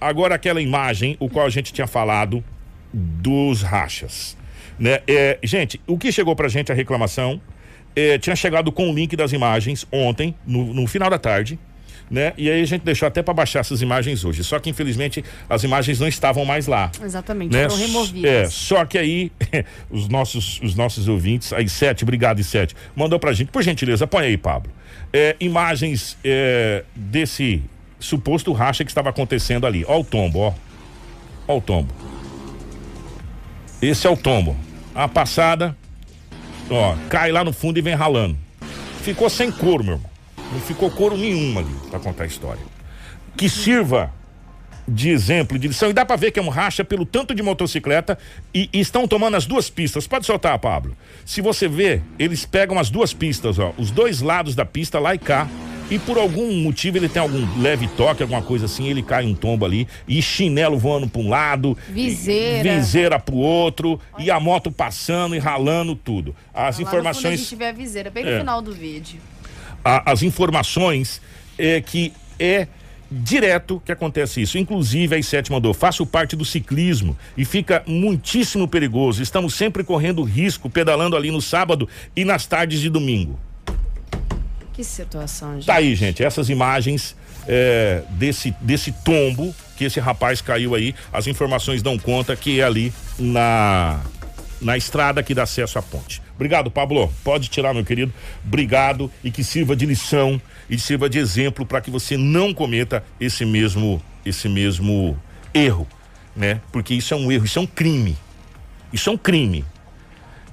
[0.00, 2.42] agora aquela imagem, o qual a gente tinha falado
[2.92, 4.36] dos rachas.
[4.78, 5.00] Né?
[5.06, 7.40] É, gente, o que chegou pra gente a reclamação
[7.94, 11.58] é, tinha chegado com o link das imagens ontem, no, no final da tarde
[12.10, 12.32] né?
[12.36, 14.42] E aí a gente deixou até para baixar essas imagens hoje.
[14.44, 16.90] Só que infelizmente as imagens não estavam mais lá.
[17.02, 17.68] Exatamente, né?
[17.68, 18.30] foram removidas.
[18.30, 19.32] É, só que aí
[19.90, 24.06] os nossos os nossos ouvintes, aí sete, obrigado e sete, mandou pra gente, por gentileza,
[24.06, 24.70] põe aí, Pablo.
[25.12, 27.62] É, imagens é, desse
[28.06, 29.84] suposto racha que estava acontecendo ali.
[29.86, 30.54] Ó o tombo, ó.
[31.48, 31.92] Ó o tombo.
[33.80, 34.56] Esse é o tombo.
[34.94, 35.76] A passada,
[36.70, 38.36] ó, cai lá no fundo e vem ralando.
[39.02, 40.10] Ficou sem couro, meu irmão.
[40.52, 42.62] Não ficou couro nenhum ali para contar a história.
[43.36, 44.12] Que sirva
[44.88, 45.90] de exemplo, de lição.
[45.90, 48.16] E dá para ver que é um racha pelo tanto de motocicleta
[48.54, 50.06] e, e, estão tomando as duas pistas.
[50.06, 50.96] Pode soltar, Pablo.
[51.24, 55.14] Se você vê, eles pegam as duas pistas, ó, os dois lados da pista, lá
[55.14, 55.48] e cá.
[55.90, 59.34] E por algum motivo ele tem algum leve toque, alguma coisa assim, ele cai um
[59.34, 64.70] tombo ali e chinelo voando para um lado, viseira, viseira pro outro e a moto
[64.72, 66.34] passando e ralando tudo.
[66.52, 67.52] As lá informações.
[67.52, 68.38] No vê a viseira bem no é.
[68.38, 69.20] final do vídeo
[69.86, 71.22] a, as informações
[71.56, 72.66] é que é
[73.08, 74.58] direto que acontece isso.
[74.58, 79.22] Inclusive, a I7 mandou, faço parte do ciclismo e fica muitíssimo perigoso.
[79.22, 83.38] Estamos sempre correndo risco, pedalando ali no sábado e nas tardes de domingo.
[84.76, 85.66] Que situação, gente.
[85.66, 87.16] Tá aí, gente, essas imagens
[87.48, 90.94] é, desse, desse tombo que esse rapaz caiu aí.
[91.10, 94.00] As informações dão conta que é ali na,
[94.60, 96.20] na estrada que dá acesso à ponte.
[96.34, 97.10] Obrigado, Pablo.
[97.24, 98.12] Pode tirar, meu querido.
[98.44, 103.02] Obrigado e que sirva de lição e sirva de exemplo para que você não cometa
[103.18, 105.18] esse mesmo esse mesmo
[105.54, 105.86] erro.
[106.34, 106.60] né?
[106.70, 108.14] Porque isso é um erro, isso é um crime.
[108.92, 109.64] Isso é um crime.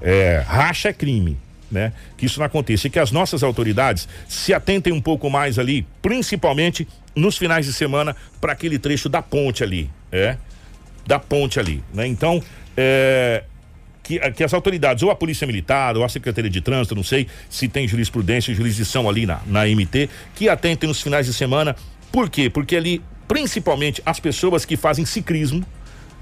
[0.02, 1.38] É, racha é crime.
[1.74, 1.92] Né?
[2.16, 5.88] Que isso não aconteça e que as nossas autoridades se atentem um pouco mais ali,
[6.04, 10.38] principalmente nos finais de semana, para aquele trecho da ponte ali, é?
[11.08, 12.06] Da ponte ali, né?
[12.06, 12.44] Então,
[12.78, 13.44] é,
[14.04, 17.28] que, que, as autoridades, ou a Polícia Militar, ou a Secretaria de Trânsito, não sei
[17.50, 21.76] se tem jurisprudência jurisdição ali na, na MT, que atentem nos finais de semana.
[22.12, 22.52] Por quê?
[22.52, 25.66] Porque ali, principalmente as pessoas que fazem ciclismo,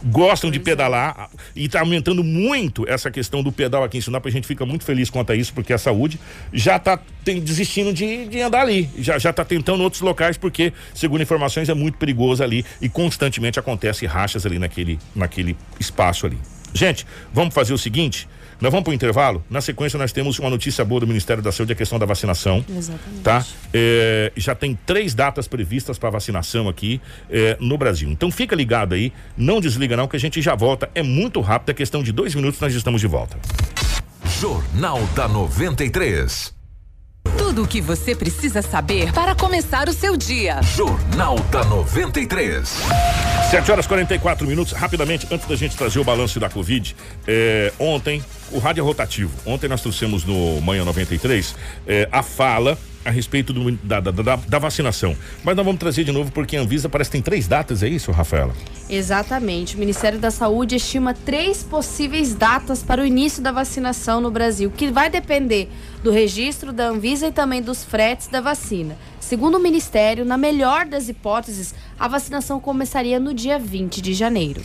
[0.03, 4.25] gostam de pedalar e está aumentando muito essa questão do pedal aqui em Sinop.
[4.25, 6.19] A gente fica muito feliz quanto a isso, porque a saúde
[6.51, 11.21] já está desistindo de, de andar ali, já já está tentando outros locais, porque, segundo
[11.21, 16.37] informações, é muito perigoso ali e constantemente acontece rachas ali naquele, naquele espaço ali.
[16.73, 18.27] Gente, vamos fazer o seguinte.
[18.61, 19.43] Nós vamos para o intervalo.
[19.49, 22.63] Na sequência, nós temos uma notícia boa do Ministério da Saúde, a questão da vacinação.
[22.69, 23.21] Exatamente.
[23.23, 23.43] Tá?
[23.73, 28.09] É, já tem três datas previstas para vacinação aqui é, no Brasil.
[28.11, 30.91] Então fica ligado aí, não desliga não, que a gente já volta.
[30.93, 33.35] É muito rápido, é questão de dois minutos, nós estamos de volta.
[34.39, 36.60] Jornal da 93.
[37.23, 40.61] Tudo o que você precisa saber para começar o seu dia.
[40.61, 42.69] Jornal da 93.
[43.49, 44.73] 7 horas 44 minutos.
[44.73, 46.95] Rapidamente, antes da gente trazer o balanço da Covid,
[47.27, 49.31] é, ontem, o rádio é rotativo.
[49.45, 51.55] Ontem nós trouxemos no Manhã 93
[51.85, 55.15] é, a fala a respeito do, da, da, da, da, vacinação.
[55.43, 57.89] Mas nós vamos trazer de novo porque a Anvisa parece que tem três datas, é
[57.89, 58.53] isso, Rafaela?
[58.89, 59.75] Exatamente.
[59.75, 64.71] O Ministério da Saúde estima três possíveis datas para o início da vacinação no Brasil,
[64.71, 65.69] que vai depender
[66.03, 68.97] do registro da Anvisa e também dos fretes da vacina.
[69.19, 74.61] Segundo o Ministério, na melhor das hipóteses, a vacinação começaria no dia 20 de janeiro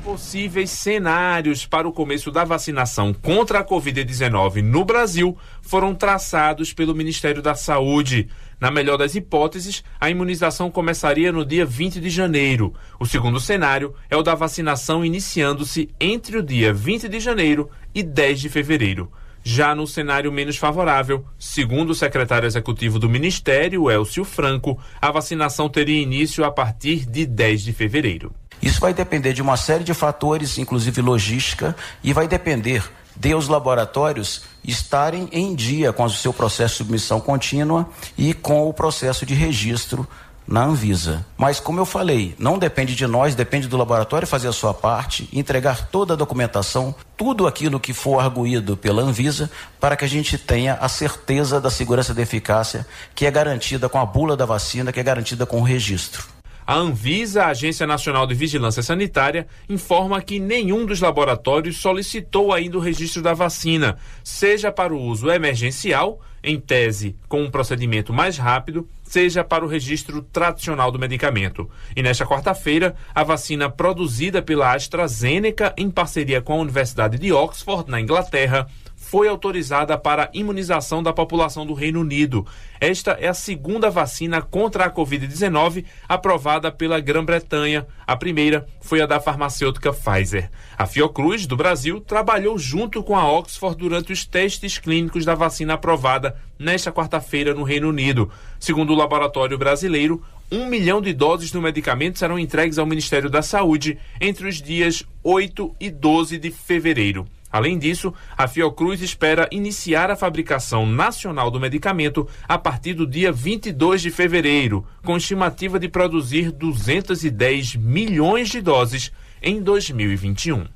[0.00, 6.94] possíveis cenários para o começo da vacinação contra a Covid-19 no Brasil foram traçados pelo
[6.94, 8.28] Ministério da Saúde.
[8.58, 12.74] Na melhor das hipóteses, a imunização começaria no dia 20 de janeiro.
[12.98, 18.02] O segundo cenário é o da vacinação iniciando-se entre o dia 20 de janeiro e
[18.02, 19.10] 10 de fevereiro.
[19.42, 25.68] Já no cenário menos favorável, segundo o secretário executivo do Ministério, Elcio Franco, a vacinação
[25.68, 28.34] teria início a partir de 10 de fevereiro.
[28.62, 32.82] Isso vai depender de uma série de fatores, inclusive logística, e vai depender
[33.16, 38.68] de os laboratórios estarem em dia com o seu processo de submissão contínua e com
[38.68, 40.06] o processo de registro
[40.46, 41.24] na Anvisa.
[41.36, 45.28] Mas, como eu falei, não depende de nós, depende do laboratório fazer a sua parte,
[45.32, 50.36] entregar toda a documentação, tudo aquilo que for arguído pela Anvisa, para que a gente
[50.36, 54.92] tenha a certeza da segurança da eficácia que é garantida com a bula da vacina,
[54.92, 56.39] que é garantida com o registro.
[56.66, 62.76] A Anvisa, a Agência Nacional de Vigilância Sanitária, informa que nenhum dos laboratórios solicitou ainda
[62.76, 68.38] o registro da vacina, seja para o uso emergencial, em tese com um procedimento mais
[68.38, 71.68] rápido, seja para o registro tradicional do medicamento.
[71.94, 77.90] E nesta quarta-feira, a vacina produzida pela AstraZeneca em parceria com a Universidade de Oxford,
[77.90, 78.66] na Inglaterra,
[79.10, 82.46] foi autorizada para imunização da população do Reino Unido.
[82.80, 87.88] Esta é a segunda vacina contra a Covid-19 aprovada pela Grã-Bretanha.
[88.06, 90.48] A primeira foi a da farmacêutica Pfizer.
[90.78, 95.74] A Fiocruz, do Brasil, trabalhou junto com a Oxford durante os testes clínicos da vacina
[95.74, 98.30] aprovada nesta quarta-feira no Reino Unido.
[98.60, 103.42] Segundo o laboratório brasileiro, um milhão de doses do medicamento serão entregues ao Ministério da
[103.42, 107.26] Saúde entre os dias 8 e 12 de fevereiro.
[107.52, 113.32] Além disso, a Fiocruz espera iniciar a fabricação nacional do medicamento a partir do dia
[113.32, 119.10] 22 de fevereiro, com estimativa de produzir 210 milhões de doses
[119.42, 120.66] em 2021.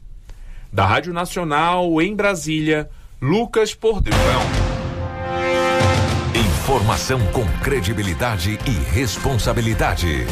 [0.72, 4.74] Da Rádio Nacional em Brasília, Lucas Pordelão.
[6.34, 10.26] Informação com credibilidade e responsabilidade.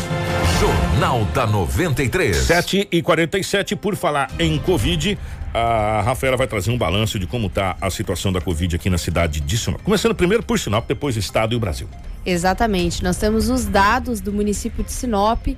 [0.59, 2.37] Jornal da 93.
[2.37, 5.19] 7 e 47 por falar em Covid.
[5.55, 8.99] A Rafaela vai trazer um balanço de como está a situação da Covid aqui na
[8.99, 9.83] cidade de Sinop.
[9.83, 11.89] Começando primeiro por Sinop, depois o Estado e o Brasil.
[12.25, 13.03] Exatamente.
[13.03, 15.49] Nós temos os dados do município de Sinop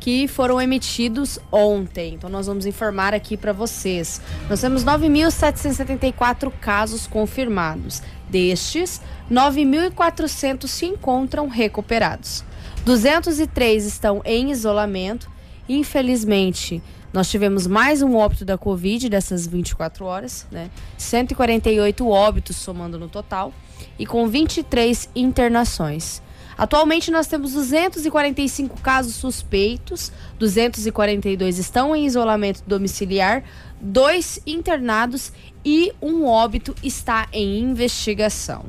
[0.00, 2.14] que foram emitidos ontem.
[2.14, 4.20] Então nós vamos informar aqui para vocês.
[4.48, 8.02] Nós temos 9.774 casos confirmados.
[8.28, 12.44] Destes, 9.400 se encontram recuperados.
[12.84, 15.30] 203 estão em isolamento.
[15.68, 16.82] Infelizmente,
[17.12, 20.70] nós tivemos mais um óbito da Covid dessas 24 horas, né?
[20.96, 23.52] 148 óbitos somando no total
[23.98, 26.22] e com 23 internações.
[26.56, 33.42] Atualmente nós temos 245 casos suspeitos, 242 estão em isolamento domiciliar,
[33.80, 35.32] dois internados
[35.64, 38.66] e um óbito está em investigação.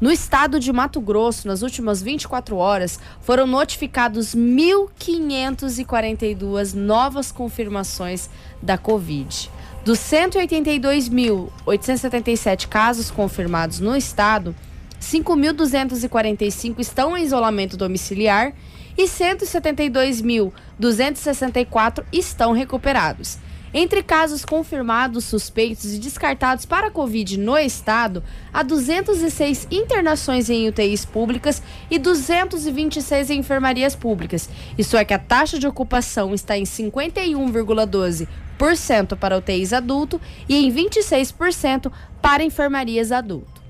[0.00, 8.30] No estado de Mato Grosso, nas últimas 24 horas, foram notificados 1.542 novas confirmações
[8.62, 9.50] da Covid.
[9.84, 14.56] Dos 182.877 casos confirmados no estado,
[14.98, 18.54] 5.245 estão em isolamento domiciliar
[18.96, 23.36] e 172.264 estão recuperados.
[23.72, 28.20] Entre casos confirmados, suspeitos e descartados para a Covid no estado,
[28.52, 34.50] há 206 internações em UTIs públicas e 226 em enfermarias públicas.
[34.76, 40.72] Isso é que a taxa de ocupação está em 51,12% para UTIs adulto e em
[40.72, 43.62] 26% para enfermarias adulto.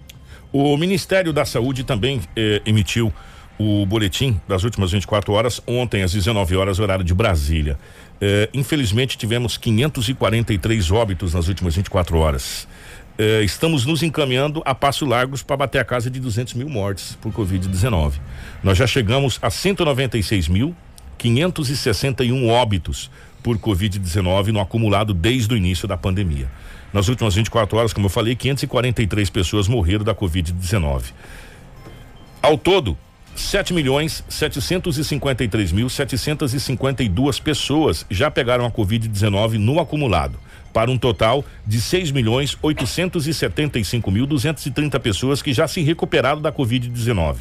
[0.51, 3.13] O Ministério da Saúde também eh, emitiu
[3.61, 7.79] o boletim das últimas 24 horas, ontem às 19 horas, horário de Brasília.
[8.21, 12.69] Eh, infelizmente, tivemos 543 óbitos nas últimas 24 horas.
[13.17, 17.17] Eh, estamos nos encaminhando a passo largos para bater a casa de 200 mil mortes
[17.21, 18.15] por Covid-19.
[18.63, 23.11] Nós já chegamos a 196.561 óbitos
[23.43, 26.51] por Covid-19 no acumulado desde o início da pandemia.
[26.93, 31.05] Nas últimas 24 horas, como eu falei, 543 pessoas morreram da Covid-19.
[32.43, 32.99] Ao todo,
[33.35, 40.39] 7 milhões 753 mil 752 pessoas já pegaram a Covid-19 no acumulado,
[40.73, 46.53] para um total de 6 milhões 875 mil 230 pessoas que já se recuperaram da
[46.53, 47.37] Covid-19.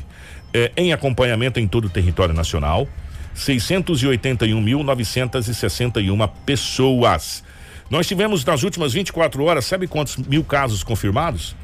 [0.53, 2.87] É, em acompanhamento em todo o território nacional,
[3.35, 7.43] 681.961 pessoas.
[7.89, 11.55] Nós tivemos nas últimas 24 horas, sabe quantos mil casos confirmados?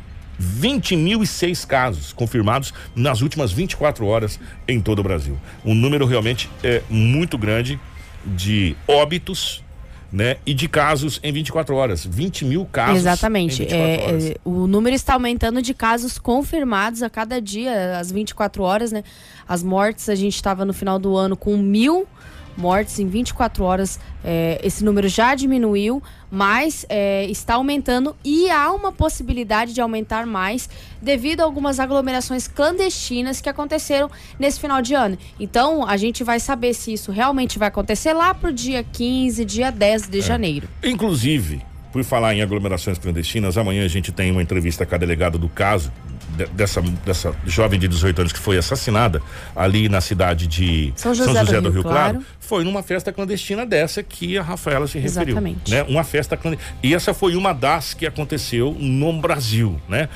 [0.42, 5.38] 20.006 casos confirmados nas últimas 24 horas em todo o Brasil.
[5.64, 7.80] Um número realmente é muito grande
[8.26, 9.64] de óbitos.
[10.12, 10.38] Né?
[10.46, 12.06] E de casos em 24 horas.
[12.06, 13.00] 20 mil casos.
[13.00, 13.64] Exatamente.
[13.64, 18.14] Em 24 É, é, o número está aumentando de casos confirmados a cada dia, às
[18.14, 19.04] 24 horas, né?
[19.46, 22.08] As mortes, a gente estava no final do ano com mil
[22.58, 24.00] mortes em 24 horas.
[24.24, 26.02] É, esse número já diminuiu,
[26.32, 30.70] mas é, está aumentando e há uma possibilidade de aumentar mais
[31.02, 35.18] devido a algumas aglomerações clandestinas que aconteceram nesse final de ano.
[35.40, 39.72] Então, a gente vai saber se isso realmente vai acontecer lá pro dia 15, dia
[39.72, 40.68] 10 de janeiro.
[40.84, 41.62] Inclusive,
[41.96, 45.48] por falar em aglomerações clandestinas, amanhã a gente tem uma entrevista com a delegada do
[45.48, 45.94] caso
[46.36, 49.22] de- dessa, dessa jovem de 18 anos que foi assassinada
[49.56, 52.22] ali na cidade de São José do Rio Claro.
[52.38, 55.30] Foi numa festa clandestina dessa que a Rafaela se referiu.
[55.38, 55.72] Exatamente.
[55.72, 55.84] Né?
[55.84, 56.70] Uma festa clandestina.
[56.84, 60.10] E essa foi uma das que aconteceu no Brasil, né?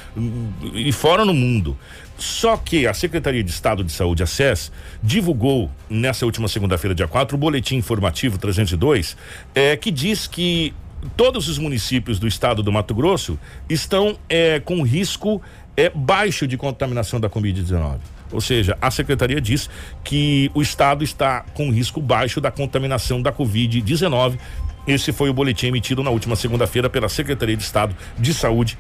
[0.74, 1.78] E fora no mundo.
[2.18, 4.70] Só que a Secretaria de Estado de Saúde, a SES,
[5.02, 9.16] divulgou nessa última segunda-feira, dia 4, o boletim informativo 302,
[9.56, 10.74] é, que diz que
[11.16, 13.40] todos os municípios do estado do Mato Grosso
[13.70, 15.42] estão é, com risco
[15.76, 18.00] é, baixo de contaminação da Covid-19.
[18.32, 19.70] Ou seja, a secretaria diz
[20.04, 24.38] que o estado está com risco baixo da contaminação da Covid-19.
[24.86, 28.78] Esse foi o boletim emitido na última segunda-feira pela Secretaria de Estado de Saúde,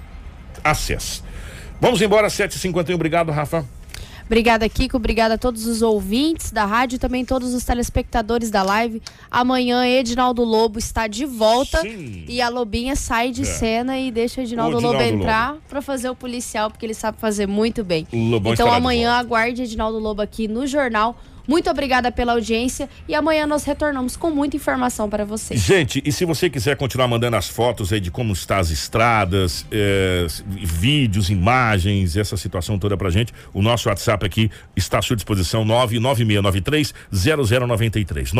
[0.64, 1.24] a SES.
[1.82, 2.94] Vamos embora, 7h51.
[2.94, 3.66] Obrigado, Rafa.
[4.30, 4.98] Obrigada, Kiko.
[4.98, 9.02] Obrigada a todos os ouvintes da rádio e também todos os telespectadores da live.
[9.32, 11.82] Amanhã, Edinaldo Lobo está de volta
[12.28, 13.46] e a Lobinha sai de É.
[13.46, 16.94] cena e deixa o Edinaldo, O Lobo Edinaldo entrar para fazer o policial, porque ele
[16.94, 18.08] sabe fazer muito bem.
[18.12, 21.18] Então amanhã aguarde Edinaldo Lobo aqui no jornal.
[21.50, 25.60] Muito obrigada pela audiência e amanhã nós retornamos com muita informação para vocês.
[25.60, 29.66] Gente, e se você quiser continuar mandando as fotos aí de como está as estradas,
[29.72, 35.16] eh, vídeos, imagens, essa situação toda pra gente, o nosso WhatsApp aqui está à sua
[35.16, 38.32] disposição, 99693-0093.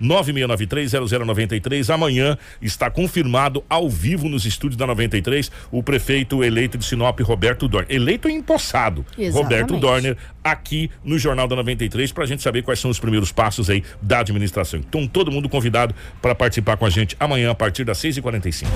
[0.00, 1.94] 99693-0093.
[1.94, 7.68] Amanhã está confirmado ao vivo nos estúdios da 93 o prefeito eleito de Sinop, Roberto
[7.68, 7.94] Dorner.
[7.94, 9.40] Eleito e empossado, Exatamente.
[9.40, 13.68] Roberto Dorner, aqui no Jornal da 93, pra gente saber quais são os primeiros passos
[13.68, 14.80] aí da administração.
[14.80, 18.66] Então, todo mundo convidado para participar com a gente amanhã a partir das 6h45.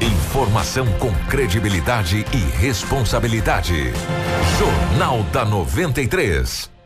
[0.00, 3.92] Informação com credibilidade e responsabilidade.
[4.58, 6.79] Jornal da 93.